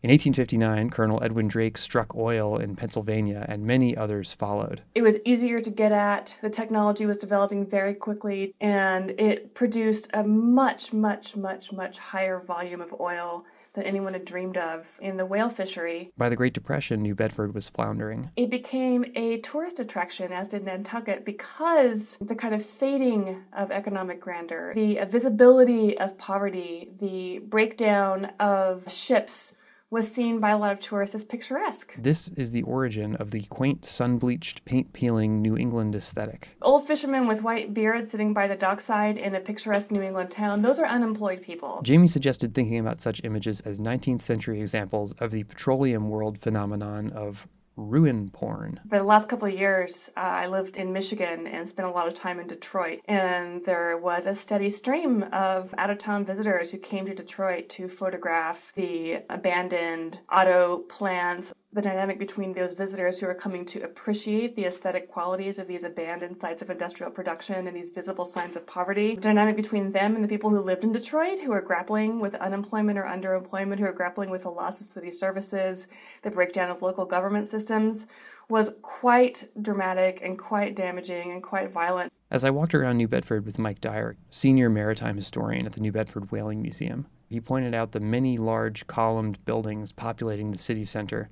In 0.04 0.10
1859, 0.10 0.90
Colonel 0.90 1.24
Edwin 1.24 1.48
Drake 1.48 1.78
struck 1.78 2.14
oil 2.14 2.58
in 2.58 2.76
Pennsylvania, 2.76 3.46
and 3.48 3.64
many 3.64 3.96
others 3.96 4.34
followed. 4.34 4.82
It 4.94 5.02
was 5.02 5.16
easier 5.24 5.62
to 5.62 5.70
get 5.70 5.94
at, 5.94 6.38
the 6.42 6.50
technology 6.50 7.06
was 7.06 7.18
developing 7.18 7.66
very 7.66 7.94
quickly, 7.94 8.54
and 8.60 9.12
it 9.12 9.56
produced 9.56 10.10
a 10.14 10.26
much, 10.26 10.92
much, 10.92 11.38
much, 11.38 11.72
much 11.72 12.00
higher 12.00 12.42
volume 12.42 12.82
of 12.82 12.94
oil 13.00 13.46
than 13.76 13.86
anyone 13.86 14.12
had 14.12 14.26
dreamed 14.26 14.58
of 14.58 15.00
in 15.02 15.16
the 15.16 15.26
whale 15.26 15.48
fishery. 15.48 16.12
By 16.18 16.28
the 16.28 16.36
Great 16.36 16.54
Depression, 16.54 17.02
New 17.02 17.16
Bedford 17.16 17.54
was 17.56 17.70
floundering. 17.70 18.30
It 18.36 18.50
became 18.50 19.06
a 19.16 19.38
tourist 19.38 19.80
attraction, 19.80 20.34
as 20.34 20.50
did 20.50 20.66
Nantucket, 20.66 21.24
because 21.24 22.18
the 22.20 22.36
kind 22.36 22.54
of 22.54 22.66
fading 22.66 23.44
of 23.54 23.72
economic 23.72 24.20
grandeur, 24.20 24.74
the 24.74 25.00
visibility 25.10 25.98
of 25.98 26.18
poverty, 26.18 26.90
the 27.00 27.40
breakdown 27.40 28.34
of 28.38 28.92
ships 28.92 29.54
was 29.94 30.12
seen 30.12 30.40
by 30.40 30.50
a 30.50 30.58
lot 30.58 30.72
of 30.72 30.80
tourists 30.80 31.14
as 31.14 31.24
picturesque. 31.24 31.94
This 32.00 32.30
is 32.30 32.52
the 32.52 32.64
origin 32.64 33.16
of 33.18 33.30
the 33.30 33.44
quaint, 33.44 33.86
sun 33.86 34.18
bleached, 34.18 34.66
paint 34.66 34.92
peeling 34.92 35.40
New 35.40 35.56
England 35.56 35.94
aesthetic. 35.94 36.50
Old 36.64 36.88
fishermen 36.88 37.28
with 37.28 37.44
white 37.44 37.76
beards 37.76 38.10
sitting 38.10 38.34
by 38.34 38.48
the 38.48 38.56
dockside 38.56 39.20
in 39.20 39.36
a 39.36 39.40
picturesque 39.40 39.92
New 39.92 40.02
England 40.02 40.32
town, 40.32 40.64
those 40.64 40.80
are 40.80 40.88
unemployed 40.88 41.44
people. 41.44 41.80
Jamie 41.84 42.08
suggested 42.08 42.56
thinking 42.56 42.80
about 42.80 43.02
such 43.02 43.22
images 43.24 43.62
as 43.62 43.80
19th 43.80 44.24
century 44.24 44.60
examples 44.60 45.14
of 45.20 45.30
the 45.30 45.44
petroleum 45.44 46.10
world 46.10 46.40
phenomenon 46.40 47.12
of 47.12 47.48
ruin 47.76 48.30
porn. 48.30 48.80
For 48.88 48.98
the 48.98 49.04
last 49.04 49.30
couple 49.30 49.48
of 49.48 49.54
years, 49.54 50.12
uh, 50.16 50.20
I 50.20 50.48
lived 50.48 50.78
in 50.78 50.94
Michigan 50.94 51.48
and 51.48 51.68
spent 51.68 51.88
a 51.88 51.92
lot 51.92 52.08
of 52.08 52.14
time 52.14 52.40
in 52.40 52.48
Detroit. 52.48 53.02
And 53.06 53.64
there 53.66 53.98
was 53.98 54.28
a 54.28 54.36
steady 54.36 54.70
stream 54.70 55.24
of 55.32 55.74
out 55.78 55.90
of 55.90 55.98
town 55.98 56.26
visitors 56.26 56.72
who 56.72 56.78
came 56.78 57.06
to 57.06 57.16
Detroit 57.16 57.70
to 57.70 57.88
photograph 57.88 58.72
the 58.76 59.24
abandoned 59.30 60.22
auto 60.32 60.80
plants. 60.80 61.52
The 61.74 61.82
dynamic 61.82 62.20
between 62.20 62.54
those 62.54 62.74
visitors 62.74 63.20
who 63.20 63.26
are 63.26 63.34
coming 63.34 63.66
to 63.66 63.82
appreciate 63.82 64.56
the 64.56 64.66
aesthetic 64.66 65.08
qualities 65.08 65.58
of 65.58 65.68
these 65.68 65.84
abandoned 65.84 66.40
sites 66.40 66.62
of 66.62 66.70
industrial 66.70 67.12
production 67.12 67.66
and 67.66 67.76
these 67.76 67.90
visible 67.90 68.26
signs 68.26 68.56
of 68.56 68.68
poverty. 68.68 69.16
The 69.16 69.22
dynamic 69.22 69.56
between 69.56 69.92
them 69.92 70.14
and 70.14 70.24
the 70.24 70.28
people 70.28 70.52
who 70.52 70.60
lived 70.60 70.84
in 70.84 70.92
Detroit 70.92 71.40
who 71.40 71.52
are 71.52 71.62
grappling 71.62 72.20
with 72.20 72.36
unemployment 72.36 73.00
or 73.00 73.06
underemployment, 73.06 73.80
who 73.80 73.86
are 73.86 73.92
grappling 73.92 74.30
with 74.30 74.44
the 74.44 74.52
loss 74.52 74.82
of 74.82 74.86
city 74.86 75.10
services, 75.10 75.88
the 76.22 76.30
breakdown 76.30 76.70
of 76.70 76.84
local 76.84 77.06
government 77.06 77.48
systems 77.48 78.06
was 78.50 78.76
quite 78.84 79.50
dramatic 79.60 80.20
and 80.22 80.38
quite 80.38 80.76
damaging 80.76 81.32
and 81.32 81.42
quite 81.42 81.72
violent. 81.72 82.14
As 82.30 82.44
I 82.44 82.52
walked 82.52 82.76
around 82.76 82.98
New 82.98 83.08
Bedford 83.08 83.48
with 83.48 83.58
Mike 83.58 83.82
Dyer, 83.82 84.16
senior 84.30 84.70
maritime 84.70 85.16
historian 85.16 85.66
at 85.66 85.74
the 85.74 85.82
New 85.82 85.92
Bedford 85.92 86.32
Whaling 86.32 86.62
Museum, 86.62 87.08
he 87.32 87.42
pointed 87.42 87.74
out 87.74 87.94
the 87.94 88.00
many 88.00 88.38
large 88.38 88.86
columned 88.86 89.44
buildings 89.46 89.92
populating 89.92 90.52
the 90.52 90.58
city 90.60 90.84
center, 90.84 91.32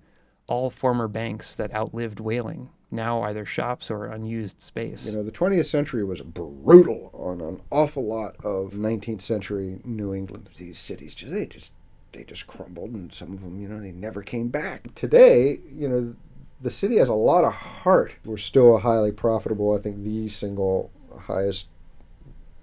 all 0.52 0.70
former 0.70 1.08
banks 1.08 1.56
that 1.56 1.74
outlived 1.74 2.20
whaling, 2.20 2.70
now 2.92 3.22
either 3.22 3.46
shops 3.46 3.90
or 3.90 4.08
unused 4.08 4.60
space. 4.60 5.10
You 5.10 5.16
know, 5.16 5.24
the 5.24 5.32
20th 5.32 5.66
century 5.66 6.04
was 6.04 6.20
brutal 6.20 7.10
on 7.14 7.40
an 7.40 7.62
awful 7.72 8.06
lot 8.06 8.36
of 8.44 8.74
19th 8.74 9.22
century 9.22 9.80
New 9.86 10.14
England. 10.14 10.50
These 10.58 10.78
cities 10.78 11.16
just 11.16 11.32
they 11.32 11.46
just 11.46 11.72
they 12.12 12.26
just 12.26 12.48
crumbled, 12.48 12.92
and 12.92 13.14
some 13.14 13.32
of 13.32 13.40
them, 13.40 13.62
you 13.62 13.70
know, 13.70 13.80
they 13.80 13.94
never 13.94 14.22
came 14.22 14.50
back. 14.50 14.94
Today, 14.94 15.60
you 15.74 15.88
know, 15.88 16.14
the 16.60 16.70
city 16.70 16.98
has 16.98 17.08
a 17.08 17.14
lot 17.14 17.46
of 17.46 17.54
heart. 17.54 18.16
We're 18.26 18.36
still 18.36 18.76
a 18.76 18.80
highly 18.82 19.14
profitable, 19.14 19.74
I 19.74 19.80
think, 19.80 20.04
the 20.04 20.28
single 20.28 20.92
highest 21.18 21.68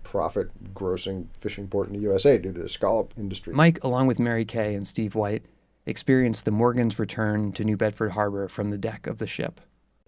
profit 0.03 0.51
grossing 0.75 1.29
fishing 1.41 1.69
port 1.69 1.89
in 1.89 1.95
the 1.95 2.01
USA 2.01 2.37
due 2.37 2.53
to 2.53 2.61
the 2.61 2.69
scallop 2.69 3.15
industry. 3.17 3.55
Mike, 3.55 3.83
along 3.83 4.09
with 4.09 4.21
Mary 4.21 4.45
Kay 4.45 4.75
and 4.75 4.87
Steve 4.87 5.15
White, 5.15 5.43
experienced 5.89 6.45
the 6.45 6.51
Morgan's 6.51 6.99
return 6.99 7.53
to 7.53 7.65
New 7.65 7.77
Bedford 7.77 8.13
Harbor 8.13 8.49
from 8.49 8.71
the 8.71 8.79
deck 8.79 9.07
of 9.07 9.19
the 9.19 9.27
ship. 9.27 9.61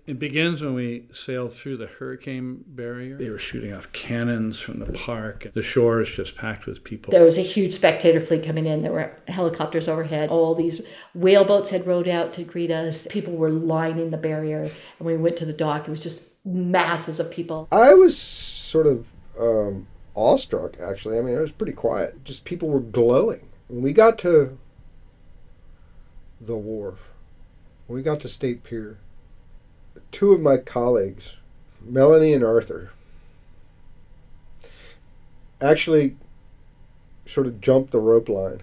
It 0.07 0.19
begins 0.19 0.61
when 0.61 0.75
we 0.75 1.07
sailed 1.13 1.53
through 1.53 1.77
the 1.77 1.87
hurricane 1.87 2.65
barrier. 2.67 3.17
They 3.17 3.31
were 3.31 3.39
shooting 3.39 3.73
off 3.73 3.93
cannons 3.93 4.59
from 4.59 4.81
the 4.81 4.93
park. 4.93 5.49
The 5.55 5.63
shore 5.63 6.01
is 6.01 6.09
just 6.09 6.37
packed 6.37 6.67
with 6.67 6.83
people. 6.83 7.13
There 7.13 7.23
was 7.23 7.39
a 7.39 7.43
huge 7.43 7.75
spectator 7.75 8.21
fleet 8.21 8.45
coming 8.45 8.67
in. 8.67 8.83
There 8.83 8.93
were 8.93 9.13
helicopters 9.29 9.89
overhead. 9.89 10.31
All 10.31 10.55
these 10.55 10.81
whaleboats 11.15 11.71
had 11.71 11.87
rowed 11.87 12.09
out 12.09 12.33
to 12.35 12.43
greet 12.43 12.71
us. 12.71 13.07
People 13.11 13.35
were 13.37 13.51
lining 13.51 14.11
the 14.11 14.17
barrier. 14.17 14.65
And 14.65 14.73
when 14.99 15.17
we 15.17 15.23
went 15.23 15.37
to 15.37 15.45
the 15.45 15.53
dock, 15.53 15.87
it 15.87 15.91
was 15.91 16.01
just 16.01 16.25
masses 16.45 17.21
of 17.21 17.31
people. 17.31 17.69
I 17.71 17.95
was 17.95 18.19
sort 18.19 18.87
of 18.87 19.07
um, 19.39 19.87
awestruck, 20.17 20.77
actually. 20.81 21.19
I 21.19 21.21
mean, 21.21 21.35
it 21.35 21.41
was 21.41 21.53
pretty 21.53 21.75
quiet. 21.75 22.25
Just 22.25 22.45
people 22.45 22.69
were 22.69 22.81
glowing. 22.81 23.49
When 23.69 23.83
we 23.83 23.93
got 23.93 24.19
to 24.21 24.59
the 26.41 26.57
wharf, 26.57 26.99
when 27.87 27.97
we 27.97 28.03
got 28.03 28.21
to 28.21 28.29
State 28.29 28.65
Pier, 28.65 28.99
two 30.11 30.33
of 30.33 30.41
my 30.41 30.57
colleagues, 30.57 31.35
Melanie 31.81 32.33
and 32.33 32.45
Arthur, 32.45 32.91
actually 35.61 36.17
sort 37.27 37.47
of 37.47 37.61
jumped 37.61 37.93
the 37.93 37.99
rope 37.99 38.29
line 38.29 38.63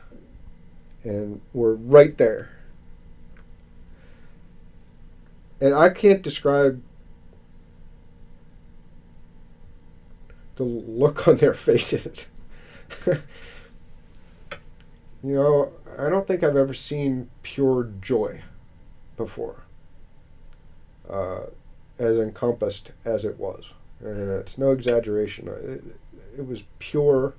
and 1.04 1.42
were 1.54 1.76
right 1.76 2.18
there. 2.18 2.50
And 5.62 5.74
I 5.74 5.90
can't 5.90 6.22
describe 6.22 6.82
the 10.56 10.64
look 10.64 11.28
on 11.28 11.38
their 11.38 11.54
faces. 11.54 12.28
you 15.30 15.36
know, 15.36 15.72
I 15.98 16.10
don't 16.10 16.28
think 16.28 16.44
I've 16.44 16.56
ever 16.56 16.74
seen 16.74 17.30
pure 17.44 17.92
joy 18.02 18.42
before, 19.16 19.64
uh, 21.10 21.42
as 21.98 22.18
encompassed 22.18 22.92
as 23.06 23.26
it 23.26 23.40
was. 23.40 23.72
And 24.00 24.30
it's 24.30 24.58
no 24.58 24.72
exaggeration. 24.72 25.48
It, 25.48 25.84
it 26.40 26.48
was 26.48 26.64
pure 26.80 27.34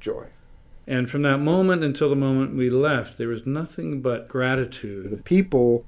joy. 0.00 0.26
And 0.86 1.10
from 1.10 1.22
that 1.22 1.38
moment 1.38 1.82
until 1.82 2.08
the 2.08 2.16
moment 2.16 2.54
we 2.54 2.70
left, 2.70 3.18
there 3.18 3.28
was 3.28 3.44
nothing 3.46 4.00
but 4.00 4.28
gratitude. 4.28 5.10
The 5.10 5.16
people 5.16 5.84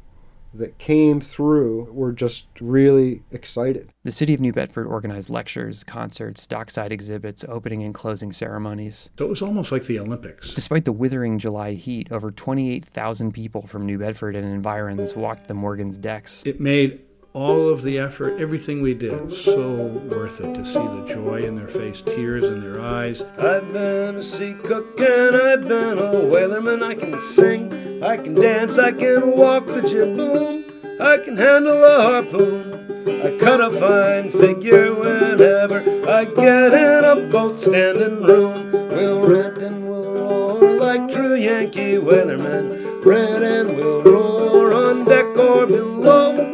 that 0.54 0.78
came 0.78 1.20
through 1.20 1.84
were 1.92 2.12
just 2.12 2.46
really 2.60 3.22
excited. 3.30 3.92
The 4.04 4.12
city 4.12 4.34
of 4.34 4.40
New 4.40 4.52
Bedford 4.52 4.86
organized 4.86 5.30
lectures, 5.30 5.84
concerts, 5.84 6.46
dockside 6.46 6.92
exhibits, 6.92 7.44
opening 7.48 7.82
and 7.82 7.94
closing 7.94 8.32
ceremonies. 8.32 9.10
So 9.18 9.26
it 9.26 9.28
was 9.28 9.42
almost 9.42 9.72
like 9.72 9.84
the 9.86 9.98
Olympics. 9.98 10.54
Despite 10.54 10.84
the 10.84 10.92
withering 10.92 11.38
July 11.38 11.72
heat, 11.72 12.10
over 12.10 12.30
28,000 12.30 13.32
people 13.32 13.66
from 13.66 13.86
New 13.86 13.98
Bedford 13.98 14.36
and 14.36 14.44
environs 14.46 15.14
walked 15.14 15.48
the 15.48 15.54
Morgan's 15.54 15.98
decks. 15.98 16.42
It 16.46 16.60
made 16.60 17.00
all 17.38 17.68
of 17.68 17.82
the 17.82 17.98
effort, 17.98 18.40
everything 18.40 18.82
we 18.82 18.92
did, 18.94 19.32
so 19.32 19.86
worth 20.10 20.40
it 20.40 20.54
to 20.54 20.66
see 20.66 20.72
the 20.72 21.04
joy 21.06 21.44
in 21.44 21.54
their 21.54 21.68
face, 21.68 22.00
tears 22.00 22.42
in 22.42 22.60
their 22.60 22.80
eyes. 22.80 23.22
I've 23.38 23.72
been 23.72 24.16
a 24.16 24.22
sea 24.22 24.56
cook 24.64 24.98
and 24.98 25.36
I've 25.36 25.68
been 25.68 25.98
a 25.98 26.14
whalerman. 26.14 26.82
I 26.82 26.96
can 26.96 27.16
sing, 27.20 28.02
I 28.02 28.16
can 28.16 28.34
dance, 28.34 28.76
I 28.76 28.90
can 28.90 29.36
walk 29.36 29.66
the 29.66 29.82
jib 29.82 30.16
boom, 30.16 30.64
I 31.00 31.18
can 31.18 31.36
handle 31.36 31.84
a 31.84 32.02
harpoon. 32.02 32.74
I 33.22 33.38
cut 33.38 33.60
a 33.60 33.70
fine 33.70 34.30
figure 34.30 34.92
whenever 34.92 35.78
I 36.08 36.24
get 36.24 36.74
in 36.74 37.04
a 37.04 37.30
boat 37.30 37.56
standing 37.56 38.20
room. 38.20 38.72
We'll 38.72 39.22
rent 39.22 39.62
and 39.62 39.88
we'll 39.88 40.12
roar 40.12 40.76
like 40.80 41.08
true 41.08 41.36
Yankee 41.36 41.98
whalermen. 41.98 43.04
Rent 43.04 43.44
and 43.44 43.76
we'll 43.76 44.02
roar 44.02 44.74
on 44.74 45.04
deck 45.04 45.36
or 45.36 45.66
below 45.66 46.47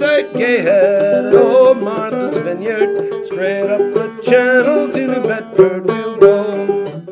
till 0.00 0.08
we 0.08 0.22
sight 0.22 0.32
Gayhead 0.32 1.26
and 1.26 1.36
old 1.36 1.78
Martha's 1.78 2.36
Vineyard. 2.38 3.24
Straight 3.24 3.68
up 3.68 3.78
the 3.94 4.22
channel 4.22 4.90
to 4.90 5.06
New 5.06 5.22
Bedford 5.22 5.84
we'll 5.84 6.16
go. 6.16 7.04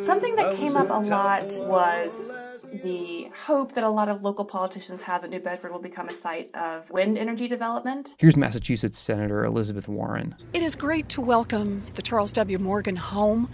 Something 0.00 0.36
that 0.36 0.56
came 0.56 0.76
up 0.76 0.88
a 0.88 1.06
lot 1.06 1.58
was 1.62 2.34
the 2.82 3.28
hope 3.36 3.72
that 3.72 3.84
a 3.84 3.90
lot 3.90 4.08
of 4.08 4.22
local 4.22 4.44
politicians 4.44 5.00
have 5.02 5.22
that 5.22 5.30
New 5.30 5.40
Bedford 5.40 5.72
will 5.72 5.78
become 5.78 6.08
a 6.08 6.12
site 6.12 6.54
of 6.54 6.90
wind 6.90 7.18
energy 7.18 7.46
development. 7.46 8.16
Here's 8.18 8.36
Massachusetts 8.36 8.98
Senator 8.98 9.44
Elizabeth 9.44 9.88
Warren. 9.88 10.34
It 10.54 10.62
is 10.62 10.74
great 10.74 11.08
to 11.10 11.20
welcome 11.20 11.82
the 11.94 12.02
Charles 12.02 12.32
W. 12.32 12.58
Morgan 12.58 12.96
home. 12.96 13.50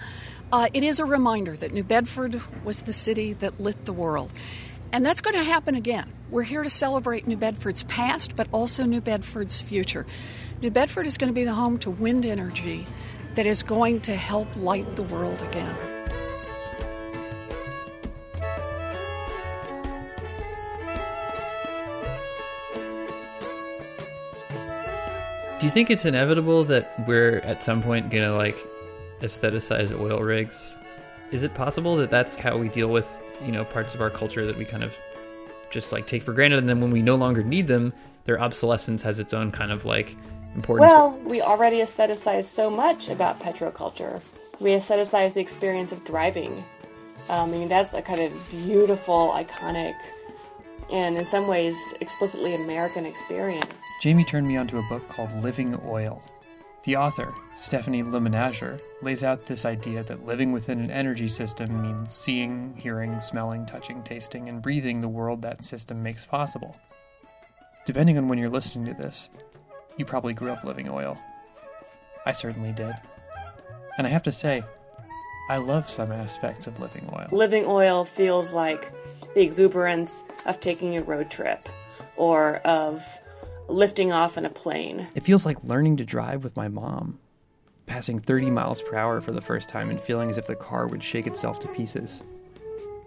Uh, 0.53 0.69
it 0.75 0.83
is 0.83 1.01
a 1.01 1.05
reminder 1.05 1.57
that 1.57 1.73
New 1.73 1.83
Bedford 1.83 2.41
was 2.63 2.83
the 2.83 2.93
city 2.93 3.33
that 3.35 3.59
lit 3.59 3.87
the 3.87 3.93
world. 3.93 4.31
And 4.93 5.07
that's 5.07 5.23
going 5.23 5.37
to 5.37 5.43
happen 5.43 5.75
again. 5.75 6.13
We're 6.31 6.43
here 6.43 6.63
to 6.63 6.69
celebrate 6.69 7.27
New 7.27 7.39
Bedford's 7.39 7.83
past, 7.85 8.37
but 8.37 8.47
also 8.53 8.85
New 8.85 9.01
Bedford's 9.01 9.63
future. 9.63 10.07
New 10.61 10.71
Bedford 10.71 11.07
is 11.07 11.17
going 11.17 11.29
to 11.29 11.35
be 11.35 11.45
the 11.45 11.55
home 11.55 11.79
to 11.79 11.91
wind 11.91 12.27
energy 12.27 12.87
that 13.35 13.47
is 13.47 13.63
going 13.63 14.01
to 14.03 14.15
help 14.15 14.55
light 14.55 14.95
the 14.97 15.03
world 15.03 15.41
again. 15.43 15.75
Do 25.59 25.67
you 25.67 25.73
think 25.73 25.91
it's 25.91 26.05
inevitable 26.05 26.65
that 26.65 26.93
we're 27.07 27.39
at 27.39 27.63
some 27.63 27.83
point 27.83 28.11
gonna 28.11 28.35
like 28.35 28.57
aestheticize 29.21 29.97
oil 29.99 30.21
rigs? 30.21 30.71
Is 31.31 31.45
it 31.45 31.55
possible 31.55 31.97
that 31.97 32.11
that's 32.11 32.35
how 32.35 32.59
we 32.59 32.69
deal 32.69 32.89
with 32.89 33.07
you 33.45 33.53
know 33.53 33.65
parts 33.65 33.95
of 33.95 34.01
our 34.01 34.11
culture 34.11 34.47
that 34.47 34.57
we 34.57 34.65
kind 34.65 34.83
of 34.83 34.95
just 35.71 35.93
like 35.93 36.07
take 36.07 36.23
for 36.23 36.33
granted, 36.33 36.59
and 36.59 36.69
then 36.69 36.81
when 36.81 36.91
we 36.91 37.03
no 37.03 37.15
longer 37.15 37.43
need 37.43 37.67
them, 37.67 37.93
their 38.25 38.41
obsolescence 38.41 39.03
has 39.03 39.19
its 39.19 39.33
own 39.33 39.51
kind 39.51 39.73
of 39.73 39.85
like 39.85 40.17
importance. 40.55 40.91
Well, 40.91 41.19
we 41.25 41.41
already 41.41 41.79
aestheticize 41.79 42.45
so 42.45 42.71
much 42.71 43.09
about 43.09 43.41
petroculture. 43.41 44.23
We 44.61 44.71
aestheticize 44.71 45.33
the 45.35 45.41
experience 45.41 45.93
of 45.93 46.05
driving. 46.05 46.65
Um, 47.29 47.49
I 47.49 47.53
mean, 47.53 47.69
that's 47.69 47.95
a 47.95 48.03
kind 48.03 48.21
of 48.21 48.51
beautiful, 48.51 49.33
iconic, 49.35 49.95
and 50.93 51.17
in 51.17 51.25
some 51.25 51.47
ways 51.47 51.77
explicitly 52.01 52.55
American 52.55 53.07
experience. 53.07 53.83
Jamie 54.01 54.25
turned 54.25 54.47
me 54.47 54.57
onto 54.57 54.79
a 54.79 54.83
book 54.89 55.09
called 55.09 55.33
Living 55.43 55.81
Oil. 55.87 56.23
The 56.85 56.97
author, 56.97 57.33
Stephanie 57.55 58.03
Lemenager, 58.03 58.81
lays 59.03 59.25
out 59.25 59.47
this 59.47 59.65
idea 59.65 60.03
that 60.05 60.27
living 60.27 60.53
within 60.53 60.81
an 60.81 60.91
energy 60.91 61.29
system 61.29 61.83
means 61.83 62.13
seeing, 62.13 62.75
hearing, 62.77 63.21
smelling, 63.21 63.67
touching, 63.67 64.03
tasting, 64.03 64.49
and 64.49 64.63
breathing 64.63 65.01
the 65.01 65.09
world 65.09 65.43
that 65.43 65.65
system 65.65 66.03
makes 66.03 66.25
possible. 66.25 66.77
Depending 67.85 68.17
on 68.17 68.29
when 68.29 68.39
you're 68.39 68.49
listening 68.49 68.87
to 68.87 68.95
this, 68.95 69.31
you 69.97 70.05
probably 70.05 70.35
grew 70.35 70.51
up 70.51 70.65
living 70.65 70.89
oil. 70.89 71.19
I 72.25 72.33
certainly 72.33 72.73
did. 72.73 72.95
And 73.99 74.07
I 74.07 74.11
have 74.11 74.23
to 74.23 74.33
say, 74.33 74.63
I 75.51 75.57
love 75.57 75.91
some 75.91 76.13
aspects 76.13 76.67
of 76.67 76.79
living 76.81 77.09
oil. 77.13 77.29
Living 77.33 77.65
oil 77.67 78.05
feels 78.05 78.53
like 78.53 78.93
the 79.35 79.43
exuberance 79.43 80.25
of 80.47 80.61
taking 80.61 80.97
a 80.97 81.03
road 81.03 81.31
trip 81.31 81.69
or 82.17 82.57
of 82.59 83.05
lifting 83.69 84.13
off 84.13 84.39
in 84.39 84.45
a 84.45 84.51
plane. 84.51 85.09
It 85.17 85.25
feels 85.25 85.45
like 85.45 85.65
learning 85.65 85.97
to 85.97 86.05
drive 86.05 86.45
with 86.45 86.57
my 86.57 86.69
mom, 86.69 87.19
passing 87.87 88.19
30 88.19 88.51
miles 88.51 88.83
per 88.83 88.97
hour 88.97 89.21
for 89.21 89.33
the 89.33 89.41
first 89.41 89.69
time 89.69 89.91
and 89.91 90.01
feeling 90.01 90.31
as 90.31 90.39
if 90.39 90.47
the 90.47 90.55
car 90.55 90.87
would 90.87 91.03
shake 91.03 91.27
itself 91.27 91.59
to 91.61 91.69
pieces. 91.69 92.23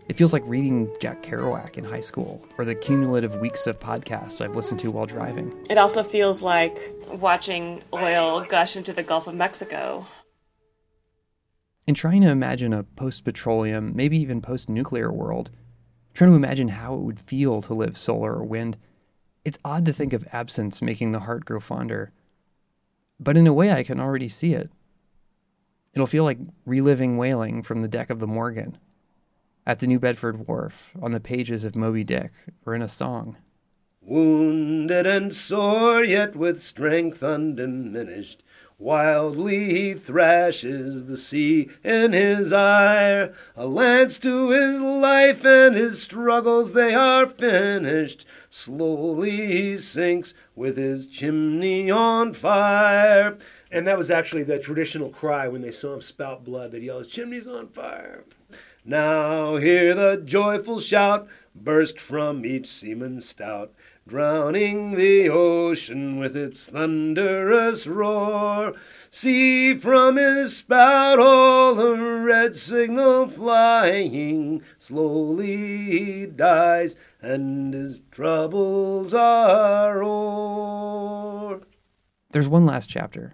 It 0.08 0.16
feels 0.16 0.34
like 0.34 0.44
reading 0.46 0.90
Jack 1.02 1.24
Kerouac 1.24 1.78
in 1.78 1.84
high 1.84 2.02
school 2.02 2.46
or 2.58 2.66
the 2.66 2.76
cumulative 2.76 3.36
weeks 3.36 3.66
of 3.66 3.80
podcasts 3.80 4.40
I've 4.40 4.56
listened 4.56 4.80
to 4.82 4.92
while 4.92 5.08
driving. 5.08 5.54
It 5.70 5.80
also 5.80 6.04
feels 6.04 6.44
like 6.44 6.80
watching 7.12 7.82
oil 7.92 8.42
gush 8.42 8.76
into 8.76 8.94
the 8.94 9.02
Gulf 9.02 9.26
of 9.26 9.34
Mexico. 9.34 10.06
In 11.88 11.96
trying 11.96 12.22
to 12.22 12.30
imagine 12.30 12.74
a 12.74 12.84
post 12.84 13.24
petroleum, 13.24 13.96
maybe 13.96 14.18
even 14.18 14.42
post 14.42 14.70
nuclear 14.70 15.12
world, 15.12 15.50
trying 16.14 16.32
to 16.32 16.36
imagine 16.36 16.68
how 16.68 16.96
it 16.96 17.02
would 17.02 17.20
feel 17.20 17.62
to 17.64 17.74
live 17.74 17.98
solar 17.98 18.34
or 18.34 18.44
wind, 18.44 18.78
it's 19.44 19.60
odd 19.66 19.86
to 19.86 19.94
think 19.94 20.14
of 20.14 20.28
absence 20.32 20.82
making 20.82 21.12
the 21.12 21.20
heart 21.20 21.46
grow 21.46 21.60
fonder. 21.60 22.12
But 23.20 23.38
in 23.38 23.48
a 23.48 23.54
way, 23.54 23.72
I 23.72 23.84
can 23.84 24.00
already 24.00 24.28
see 24.28 24.54
it. 24.54 24.70
It'll 25.94 26.06
feel 26.06 26.26
like 26.26 26.40
reliving 26.66 27.18
whaling 27.18 27.64
from 27.64 27.82
the 27.82 27.88
deck 27.88 28.10
of 28.10 28.20
the 28.20 28.28
Morgan, 28.28 28.78
at 29.66 29.80
the 29.80 29.88
New 29.88 30.00
Bedford 30.00 30.48
Wharf, 30.48 30.94
on 31.02 31.12
the 31.12 31.20
pages 31.20 31.64
of 31.64 31.76
Moby 31.76 32.04
Dick, 32.04 32.32
or 32.66 32.76
in 32.76 32.82
a 32.82 32.88
song. 32.88 33.38
Wounded 34.02 35.08
and 35.08 35.34
sore, 35.34 36.04
yet 36.04 36.36
with 36.36 36.62
strength 36.62 37.24
undiminished, 37.24 38.44
wildly 38.78 39.74
he 39.74 39.94
thrashes 39.94 41.06
the 41.06 41.18
sea 41.18 41.70
in 41.84 42.14
his 42.14 42.52
ire. 42.52 43.34
A 43.56 43.68
lance 43.68 44.20
to 44.20 44.50
his 44.50 44.82
life, 44.82 45.46
and 45.46 45.76
his 45.76 46.02
struggles 46.02 46.74
they 46.74 46.94
are 46.94 47.28
finished. 47.28 48.26
Slowly 48.50 49.32
he 49.32 49.78
sinks 49.78 50.34
with 50.56 50.78
his 50.78 51.08
chimney 51.08 51.90
on 51.92 52.34
fire. 52.34 53.38
And 53.72 53.88
that 53.88 53.98
was 53.98 54.12
actually 54.12 54.44
the 54.44 54.60
traditional 54.60 55.10
cry 55.10 55.48
when 55.48 55.62
they 55.62 55.72
saw 55.72 55.94
him 55.94 56.02
spout 56.02 56.44
blood. 56.44 56.74
Yell, 56.74 57.00
His 57.00 57.08
chimney's 57.08 57.48
on 57.48 57.68
fire. 57.70 58.24
Now 58.88 59.56
hear 59.56 59.96
the 59.96 60.22
joyful 60.24 60.80
shout 60.80 61.28
burst 61.56 62.00
from 62.00 62.46
each 62.46 62.68
seaman 62.68 63.20
stout, 63.20 63.74
drowning 64.08 64.96
the 64.96 65.28
ocean 65.28 66.20
with 66.20 66.38
its 66.38 66.68
thunderous 66.68 67.88
roar. 67.88 68.74
See 69.10 69.76
from 69.78 70.18
his 70.18 70.58
spout 70.58 71.18
all 71.18 71.74
the 71.74 71.96
red 71.96 72.56
signal 72.56 73.28
flying, 73.28 74.62
slowly 74.78 75.58
he 75.58 76.26
dies, 76.28 76.96
and 77.20 77.74
his 77.74 78.02
troubles 78.12 79.12
are 79.16 80.04
o'er. 80.04 81.62
There's 82.30 82.48
one 82.48 82.68
last 82.68 82.90
chapter. 82.90 83.34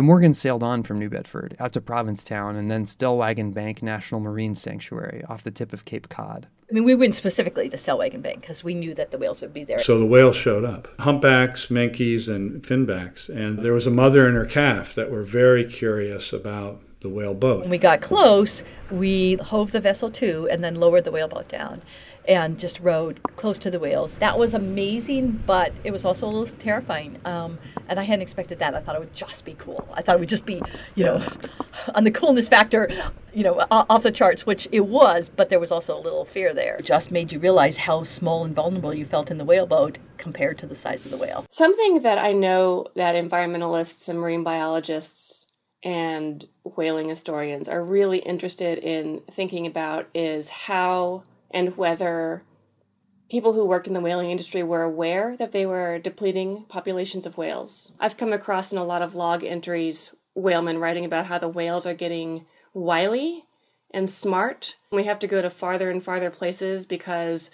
The 0.00 0.04
Morgan 0.04 0.32
sailed 0.32 0.62
on 0.62 0.82
from 0.82 0.96
New 0.98 1.10
Bedford 1.10 1.54
out 1.60 1.74
to 1.74 1.80
Provincetown 1.82 2.56
and 2.56 2.70
then 2.70 2.84
Stellwagen 2.84 3.52
Bank 3.52 3.82
National 3.82 4.18
Marine 4.18 4.54
Sanctuary 4.54 5.22
off 5.28 5.42
the 5.42 5.50
tip 5.50 5.74
of 5.74 5.84
Cape 5.84 6.08
Cod. 6.08 6.46
I 6.70 6.72
mean, 6.72 6.84
we 6.84 6.94
went 6.94 7.14
specifically 7.14 7.68
to 7.68 7.76
Stellwagen 7.76 8.22
Bank 8.22 8.40
because 8.40 8.64
we 8.64 8.72
knew 8.72 8.94
that 8.94 9.10
the 9.10 9.18
whales 9.18 9.42
would 9.42 9.52
be 9.52 9.62
there. 9.62 9.82
So 9.82 9.98
the 9.98 10.06
whales 10.06 10.36
showed 10.36 10.64
up 10.64 10.88
humpbacks, 11.00 11.66
minkes, 11.66 12.28
and 12.34 12.62
finbacks. 12.62 13.28
And 13.28 13.58
there 13.58 13.74
was 13.74 13.86
a 13.86 13.90
mother 13.90 14.26
and 14.26 14.34
her 14.36 14.46
calf 14.46 14.94
that 14.94 15.10
were 15.10 15.22
very 15.22 15.66
curious 15.66 16.32
about 16.32 16.80
the 17.02 17.10
whale 17.10 17.34
boat. 17.34 17.60
When 17.60 17.68
we 17.68 17.76
got 17.76 18.00
close, 18.00 18.62
we 18.90 19.34
hove 19.34 19.72
the 19.72 19.80
vessel 19.80 20.10
to 20.12 20.48
and 20.50 20.64
then 20.64 20.76
lowered 20.76 21.04
the 21.04 21.12
whale 21.12 21.28
boat 21.28 21.48
down 21.48 21.82
and 22.28 22.58
just 22.58 22.80
rode 22.80 23.22
close 23.36 23.58
to 23.60 23.70
the 23.70 23.78
whales. 23.78 24.18
That 24.18 24.38
was 24.38 24.54
amazing, 24.54 25.42
but 25.46 25.72
it 25.84 25.90
was 25.90 26.04
also 26.04 26.26
a 26.26 26.30
little 26.30 26.56
terrifying. 26.58 27.18
Um, 27.24 27.58
and 27.88 27.98
I 27.98 28.04
hadn't 28.04 28.22
expected 28.22 28.58
that. 28.58 28.74
I 28.74 28.80
thought 28.80 28.94
it 28.94 29.00
would 29.00 29.14
just 29.14 29.44
be 29.44 29.54
cool. 29.58 29.88
I 29.94 30.02
thought 30.02 30.16
it 30.16 30.20
would 30.20 30.28
just 30.28 30.46
be, 30.46 30.62
you 30.94 31.04
know, 31.04 31.22
on 31.94 32.04
the 32.04 32.10
coolness 32.10 32.48
factor, 32.48 32.90
you 33.34 33.42
know, 33.42 33.66
off 33.70 34.02
the 34.02 34.12
charts, 34.12 34.46
which 34.46 34.68
it 34.72 34.86
was, 34.86 35.28
but 35.28 35.48
there 35.48 35.60
was 35.60 35.70
also 35.70 35.98
a 35.98 36.00
little 36.00 36.24
fear 36.24 36.54
there. 36.54 36.76
It 36.76 36.84
just 36.84 37.10
made 37.10 37.32
you 37.32 37.38
realize 37.38 37.76
how 37.76 38.04
small 38.04 38.44
and 38.44 38.54
vulnerable 38.54 38.94
you 38.94 39.06
felt 39.06 39.30
in 39.30 39.38
the 39.38 39.44
whale 39.44 39.66
boat 39.66 39.98
compared 40.18 40.58
to 40.58 40.66
the 40.66 40.74
size 40.74 41.04
of 41.04 41.10
the 41.10 41.16
whale. 41.16 41.46
Something 41.48 42.02
that 42.02 42.18
I 42.18 42.32
know 42.32 42.86
that 42.96 43.14
environmentalists 43.14 44.08
and 44.08 44.18
marine 44.18 44.44
biologists 44.44 45.46
and 45.82 46.44
whaling 46.62 47.08
historians 47.08 47.68
are 47.68 47.82
really 47.82 48.18
interested 48.18 48.78
in 48.78 49.22
thinking 49.30 49.66
about 49.66 50.08
is 50.14 50.48
how 50.48 51.22
and 51.50 51.76
whether 51.76 52.42
people 53.30 53.52
who 53.52 53.64
worked 53.64 53.86
in 53.86 53.94
the 53.94 54.00
whaling 54.00 54.30
industry 54.30 54.62
were 54.62 54.82
aware 54.82 55.36
that 55.36 55.52
they 55.52 55.64
were 55.64 55.98
depleting 55.98 56.64
populations 56.68 57.26
of 57.26 57.38
whales. 57.38 57.92
I've 58.00 58.16
come 58.16 58.32
across 58.32 58.72
in 58.72 58.78
a 58.78 58.84
lot 58.84 59.02
of 59.02 59.14
log 59.14 59.44
entries 59.44 60.14
whalemen 60.34 60.78
writing 60.78 61.04
about 61.04 61.26
how 61.26 61.38
the 61.38 61.48
whales 61.48 61.86
are 61.86 61.94
getting 61.94 62.46
wily 62.74 63.44
and 63.92 64.08
smart. 64.08 64.76
We 64.92 65.04
have 65.04 65.18
to 65.20 65.26
go 65.26 65.42
to 65.42 65.50
farther 65.50 65.90
and 65.90 66.02
farther 66.02 66.30
places 66.30 66.86
because 66.86 67.50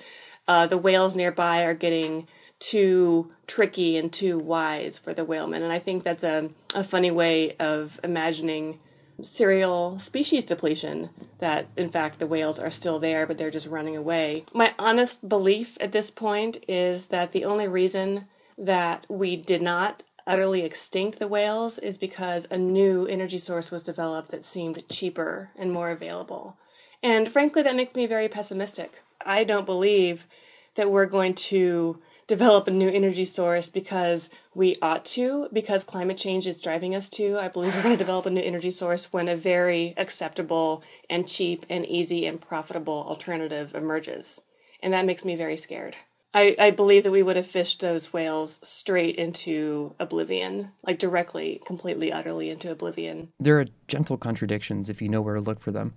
uh, 0.49 0.67
the 0.67 0.79
whales 0.79 1.17
nearby 1.17 1.65
are 1.65 1.75
getting 1.75 2.29
too 2.59 3.31
tricky 3.47 3.97
and 3.97 4.13
too 4.13 4.39
wise 4.39 4.99
for 4.99 5.13
the 5.13 5.25
whalemen. 5.25 5.63
And 5.63 5.73
I 5.73 5.79
think 5.79 6.03
that's 6.03 6.25
a, 6.25 6.51
a 6.75 6.85
funny 6.85 7.11
way 7.11 7.57
of 7.57 8.01
imagining 8.03 8.79
serial 9.23 9.99
species 9.99 10.45
depletion 10.45 11.11
that 11.39 11.67
in 11.77 11.89
fact 11.89 12.19
the 12.19 12.27
whales 12.27 12.59
are 12.59 12.71
still 12.71 12.99
there 12.99 13.27
but 13.27 13.39
they're 13.39 13.51
just 13.51 13.67
running 13.67 13.97
away. 13.97 14.45
My 14.53 14.75
honest 14.79 15.29
belief 15.29 15.77
at 15.81 15.93
this 15.93 16.11
point 16.11 16.59
is 16.69 17.07
that 17.07 17.33
the 17.33 17.45
only 17.45 17.69
reason 17.69 18.27
that 18.59 19.07
we 19.09 19.37
did 19.37 19.63
not 19.63 20.03
utterly 20.27 20.63
extinct 20.63 21.19
the 21.19 21.29
whales 21.29 21.79
is 21.79 21.97
because 21.97 22.47
a 22.51 22.59
new 22.59 23.07
energy 23.07 23.39
source 23.39 23.71
was 23.71 23.83
developed 23.83 24.31
that 24.31 24.45
seemed 24.45 24.83
cheaper 24.89 25.51
and 25.57 25.73
more 25.73 25.91
available. 25.91 26.57
And 27.03 27.31
frankly 27.31 27.63
that 27.63 27.77
makes 27.77 27.95
me 27.95 28.07
very 28.07 28.29
pessimistic. 28.29 29.03
I 29.25 29.45
don't 29.45 29.67
believe 29.67 30.27
that 30.75 30.91
we're 30.91 31.07
going 31.07 31.35
to 31.35 32.01
develop 32.27 32.67
a 32.67 32.73
new 32.73 32.89
energy 32.89 33.25
source 33.25 33.69
because 33.69 34.31
we 34.55 34.77
ought 34.83 35.05
to, 35.05 35.49
because 35.53 35.85
climate 35.85 36.19
change 36.19 36.47
is 36.47 36.61
driving 36.61 36.95
us 36.95 37.09
to. 37.11 37.39
I 37.39 37.49
believe 37.49 37.75
we're 37.75 37.83
going 37.83 37.95
to 37.95 37.99
develop 37.99 38.27
a 38.27 38.31
new 38.31 38.41
energy 38.41 38.71
source 38.71 39.13
when 39.13 39.29
a 39.29 39.37
very 39.37 39.95
acceptable 39.97 40.83
and 41.09 41.29
cheap 41.29 41.65
and 41.71 41.87
easy 41.87 42.27
and 42.27 42.41
profitable 42.41 43.05
alternative 43.09 43.75
emerges. 43.75 44.43
And 44.83 44.93
that 44.93 45.07
makes 45.07 45.25
me 45.25 45.37
very 45.37 45.57
scared. 45.57 45.97
I, 46.35 46.55
I 46.59 46.71
believe 46.71 47.05
that 47.05 47.13
we 47.13 47.23
would 47.23 47.37
have 47.37 47.47
fished 47.47 47.81
those 47.81 48.13
whales 48.13 48.61
straight 48.63 49.17
into 49.17 49.95
oblivion, 49.99 50.73
like 50.87 50.99
directly, 50.99 51.63
completely, 51.65 52.13
utterly 52.13 52.51
into 52.51 52.71
oblivion. 52.71 53.31
There 53.41 53.59
are 53.59 53.65
gentle 53.89 54.19
contradictions 54.19 54.91
if 54.91 55.01
you 55.01 55.09
know 55.09 55.23
where 55.23 55.37
to 55.37 55.41
look 55.41 55.61
for 55.61 55.71
them. 55.71 55.95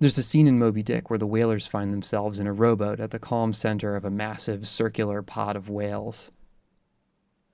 There's 0.00 0.16
a 0.16 0.22
scene 0.22 0.46
in 0.46 0.58
Moby 0.58 0.82
Dick 0.82 1.10
where 1.10 1.18
the 1.18 1.26
whalers 1.26 1.66
find 1.66 1.92
themselves 1.92 2.40
in 2.40 2.46
a 2.46 2.54
rowboat 2.54 3.00
at 3.00 3.10
the 3.10 3.18
calm 3.18 3.52
center 3.52 3.96
of 3.96 4.06
a 4.06 4.10
massive 4.10 4.66
circular 4.66 5.20
pod 5.20 5.56
of 5.56 5.68
whales. 5.68 6.32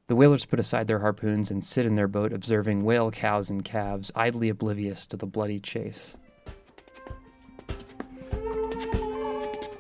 The 0.06 0.14
whalers 0.14 0.46
put 0.46 0.60
aside 0.60 0.86
their 0.86 1.00
harpoons 1.00 1.50
and 1.50 1.64
sit 1.64 1.86
in 1.86 1.96
their 1.96 2.06
boat 2.06 2.32
observing 2.32 2.84
whale 2.84 3.10
cows 3.10 3.50
and 3.50 3.64
calves, 3.64 4.12
idly 4.14 4.48
oblivious 4.48 5.06
to 5.06 5.16
the 5.16 5.26
bloody 5.26 5.58
chase. 5.58 6.16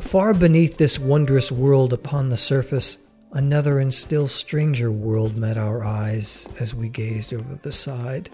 Far 0.00 0.34
beneath 0.34 0.76
this 0.76 0.98
wondrous 0.98 1.52
world 1.52 1.92
upon 1.92 2.30
the 2.30 2.36
surface, 2.36 2.98
another 3.30 3.78
and 3.78 3.94
still 3.94 4.26
stranger 4.26 4.90
world 4.90 5.36
met 5.36 5.56
our 5.56 5.84
eyes 5.84 6.48
as 6.58 6.74
we 6.74 6.88
gazed 6.88 7.32
over 7.32 7.54
the 7.54 7.70
side. 7.70 8.28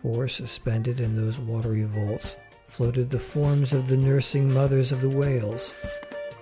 For, 0.00 0.28
suspended 0.28 1.00
in 1.00 1.16
those 1.16 1.40
watery 1.40 1.82
vaults, 1.82 2.36
floated 2.68 3.10
the 3.10 3.18
forms 3.18 3.72
of 3.72 3.88
the 3.88 3.96
nursing 3.96 4.52
mothers 4.52 4.92
of 4.92 5.00
the 5.00 5.08
whales, 5.08 5.74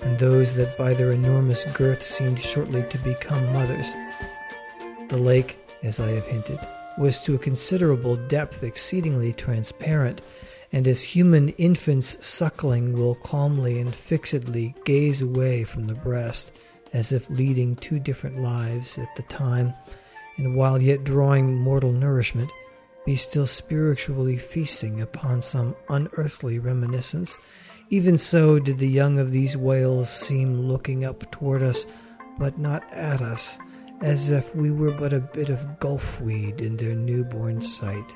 and 0.03 0.19
those 0.19 0.55
that 0.55 0.77
by 0.77 0.93
their 0.93 1.13
enormous 1.13 1.65
girth 1.67 2.03
seemed 2.03 2.41
shortly 2.41 2.83
to 2.91 2.99
become 2.99 3.53
mothers. 3.53 3.95
The 5.09 5.17
lake, 5.17 5.59
as 5.83 5.99
I 5.99 6.11
have 6.11 6.27
hinted, 6.27 6.59
was 6.99 7.21
to 7.23 7.35
a 7.35 7.39
considerable 7.39 8.17
depth 8.17 8.63
exceedingly 8.63 9.33
transparent, 9.33 10.21
and 10.73 10.87
as 10.87 11.03
human 11.03 11.51
infants 11.51 12.25
suckling 12.25 12.93
will 12.95 13.15
calmly 13.15 13.81
and 13.81 13.95
fixedly 13.95 14.75
gaze 14.85 15.23
away 15.23 15.65
from 15.65 15.87
the 15.87 15.95
breast, 15.95 16.53
as 16.93 17.13
if 17.13 17.31
leading 17.31 17.77
two 17.77 17.99
different 17.99 18.41
lives 18.41 18.99
at 18.99 19.15
the 19.17 19.23
time, 19.25 19.73
and 20.37 20.57
while 20.57 20.83
yet 20.83 21.05
drawing 21.05 21.55
mortal 21.55 21.93
nourishment, 21.93 22.51
be 23.07 23.17
still 23.17 23.47
spiritually 23.47 24.37
feasting 24.37 25.01
upon 25.01 25.41
some 25.41 25.75
unearthly 25.89 26.59
reminiscence. 26.59 27.39
Even 27.89 28.19
so 28.19 28.59
did 28.59 28.79
the 28.79 28.89
young 28.89 29.19
of 29.21 29.31
these 29.31 29.57
whales 29.57 30.11
seem 30.11 30.61
looking 30.61 31.05
up 31.05 31.31
toward 31.31 31.63
us, 31.63 31.87
but 32.37 32.59
not 32.59 32.85
at 32.93 33.23
us, 33.23 33.59
as 34.03 34.29
if 34.31 34.55
we 34.57 34.73
were 34.73 34.91
but 34.91 35.13
a 35.13 35.21
bit 35.21 35.49
of 35.49 35.65
gulfweed 35.79 36.61
in 36.61 36.77
their 36.77 36.97
newborn 36.97 37.63
sight. 37.63 38.15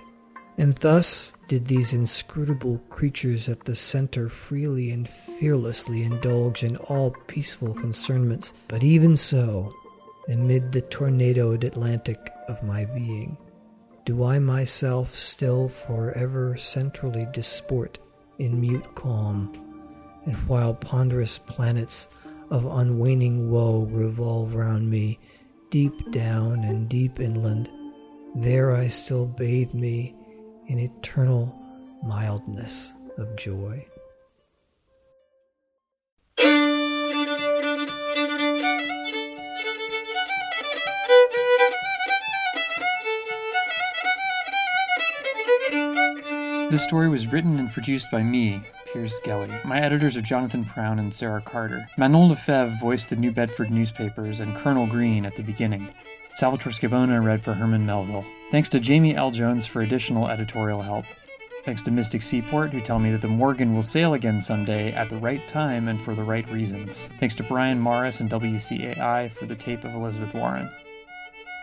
And 0.58 0.74
thus 0.74 1.32
did 1.46 1.68
these 1.68 1.94
inscrutable 1.94 2.78
creatures 2.90 3.48
at 3.48 3.64
the 3.64 3.76
center 3.76 4.28
freely 4.28 4.90
and 4.90 5.08
fearlessly 5.08 6.02
indulge 6.02 6.64
in 6.64 6.76
all 6.76 7.12
peaceful 7.28 7.72
concernments. 7.74 8.52
But 8.66 8.82
even 8.82 9.16
so, 9.16 9.72
amid 10.28 10.72
the 10.72 10.82
tornadoed 10.82 11.64
Atlantic 11.64 12.18
of 12.48 12.62
my 12.62 12.84
being, 12.84 13.38
do 14.10 14.24
I 14.24 14.40
myself 14.40 15.14
still 15.14 15.68
forever 15.68 16.56
centrally 16.56 17.28
disport 17.32 18.00
in 18.40 18.60
mute 18.60 18.96
calm, 18.96 19.52
and 20.26 20.34
while 20.48 20.74
ponderous 20.74 21.38
planets 21.38 22.08
of 22.50 22.64
unwaning 22.64 23.50
woe 23.50 23.82
revolve 23.82 24.56
round 24.56 24.90
me, 24.90 25.20
deep 25.70 26.10
down 26.10 26.64
and 26.64 26.88
deep 26.88 27.20
inland, 27.20 27.70
there 28.34 28.72
I 28.72 28.88
still 28.88 29.26
bathe 29.26 29.74
me 29.74 30.16
in 30.66 30.80
eternal 30.80 31.56
mildness 32.02 32.92
of 33.16 33.36
joy. 33.36 33.86
This 46.70 46.84
story 46.84 47.08
was 47.08 47.26
written 47.26 47.58
and 47.58 47.72
produced 47.72 48.12
by 48.12 48.22
me, 48.22 48.60
Piers 48.92 49.18
Gelly. 49.24 49.50
My 49.64 49.80
editors 49.80 50.16
are 50.16 50.22
Jonathan 50.22 50.64
Prown 50.64 51.00
and 51.00 51.12
Sarah 51.12 51.40
Carter. 51.40 51.88
Manon 51.96 52.28
Lefebvre 52.28 52.78
voiced 52.80 53.10
the 53.10 53.16
New 53.16 53.32
Bedford 53.32 53.72
newspapers 53.72 54.38
and 54.38 54.54
Colonel 54.54 54.86
Green 54.86 55.26
at 55.26 55.34
the 55.34 55.42
beginning. 55.42 55.92
Salvatore 56.32 56.70
Scibona 56.70 57.24
read 57.24 57.42
for 57.42 57.54
Herman 57.54 57.84
Melville. 57.84 58.24
Thanks 58.52 58.68
to 58.68 58.78
Jamie 58.78 59.16
L. 59.16 59.32
Jones 59.32 59.66
for 59.66 59.82
additional 59.82 60.28
editorial 60.28 60.80
help. 60.80 61.06
Thanks 61.64 61.82
to 61.82 61.90
Mystic 61.90 62.22
Seaport, 62.22 62.72
who 62.72 62.80
tell 62.80 63.00
me 63.00 63.10
that 63.10 63.20
the 63.20 63.26
Morgan 63.26 63.74
will 63.74 63.82
sail 63.82 64.14
again 64.14 64.40
someday 64.40 64.92
at 64.92 65.08
the 65.08 65.16
right 65.16 65.48
time 65.48 65.88
and 65.88 66.00
for 66.00 66.14
the 66.14 66.22
right 66.22 66.48
reasons. 66.52 67.10
Thanks 67.18 67.34
to 67.34 67.42
Brian 67.42 67.80
Morris 67.80 68.20
and 68.20 68.30
WCAI 68.30 69.32
for 69.32 69.46
the 69.46 69.56
tape 69.56 69.82
of 69.82 69.94
Elizabeth 69.94 70.34
Warren. 70.34 70.70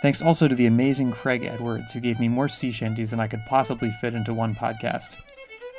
Thanks 0.01 0.21
also 0.21 0.47
to 0.47 0.55
the 0.55 0.67
amazing 0.67 1.11
Craig 1.11 1.43
Edwards, 1.43 1.91
who 1.91 1.99
gave 1.99 2.19
me 2.19 2.27
more 2.27 2.47
sea 2.47 2.71
shanties 2.71 3.11
than 3.11 3.19
I 3.19 3.27
could 3.27 3.45
possibly 3.45 3.89
fit 3.99 4.13
into 4.13 4.33
one 4.33 4.53
podcast. 4.53 5.17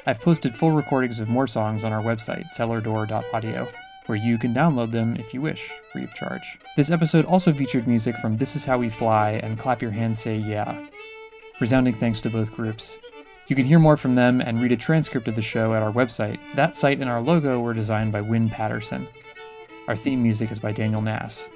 I've 0.06 0.20
posted 0.20 0.56
full 0.56 0.72
recordings 0.72 1.20
of 1.20 1.28
more 1.28 1.46
songs 1.46 1.84
on 1.84 1.92
our 1.92 2.02
website, 2.02 2.52
cellardoor.audio, 2.52 3.68
where 4.06 4.18
you 4.18 4.38
can 4.38 4.52
download 4.54 4.90
them 4.90 5.14
if 5.16 5.32
you 5.32 5.40
wish, 5.40 5.70
free 5.92 6.02
of 6.02 6.14
charge. 6.14 6.58
This 6.76 6.90
episode 6.90 7.26
also 7.26 7.52
featured 7.52 7.86
music 7.86 8.16
from 8.16 8.36
This 8.36 8.56
Is 8.56 8.64
How 8.64 8.78
We 8.78 8.88
Fly 8.88 9.32
and 9.42 9.58
Clap 9.58 9.82
Your 9.82 9.90
Hands 9.92 10.18
Say 10.18 10.36
Yeah. 10.36 10.84
Resounding 11.60 11.94
thanks 11.94 12.20
to 12.22 12.30
both 12.30 12.54
groups. 12.54 12.98
You 13.46 13.54
can 13.54 13.64
hear 13.66 13.78
more 13.78 13.96
from 13.96 14.14
them 14.14 14.40
and 14.40 14.60
read 14.60 14.72
a 14.72 14.76
transcript 14.76 15.28
of 15.28 15.36
the 15.36 15.42
show 15.42 15.74
at 15.74 15.82
our 15.82 15.92
website. 15.92 16.38
That 16.54 16.74
site 16.74 17.00
and 17.00 17.08
our 17.08 17.20
logo 17.20 17.60
were 17.60 17.74
designed 17.74 18.12
by 18.12 18.20
Wynn 18.20 18.48
Patterson. 18.48 19.06
Our 19.86 19.96
theme 19.96 20.22
music 20.22 20.50
is 20.50 20.58
by 20.58 20.72
Daniel 20.72 21.02
Nass. 21.02 21.48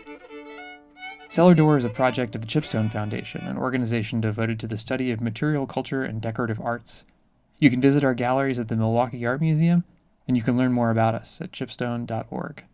Cellar 1.32 1.54
Door 1.54 1.78
is 1.78 1.86
a 1.86 1.88
project 1.88 2.34
of 2.34 2.42
the 2.42 2.46
Chipstone 2.46 2.92
Foundation, 2.92 3.46
an 3.46 3.56
organization 3.56 4.20
devoted 4.20 4.60
to 4.60 4.66
the 4.66 4.76
study 4.76 5.10
of 5.12 5.22
material 5.22 5.66
culture 5.66 6.04
and 6.04 6.20
decorative 6.20 6.60
arts. 6.60 7.06
You 7.58 7.70
can 7.70 7.80
visit 7.80 8.04
our 8.04 8.12
galleries 8.12 8.58
at 8.58 8.68
the 8.68 8.76
Milwaukee 8.76 9.24
Art 9.24 9.40
Museum, 9.40 9.84
and 10.28 10.36
you 10.36 10.42
can 10.42 10.58
learn 10.58 10.74
more 10.74 10.90
about 10.90 11.14
us 11.14 11.40
at 11.40 11.50
chipstone.org. 11.50 12.64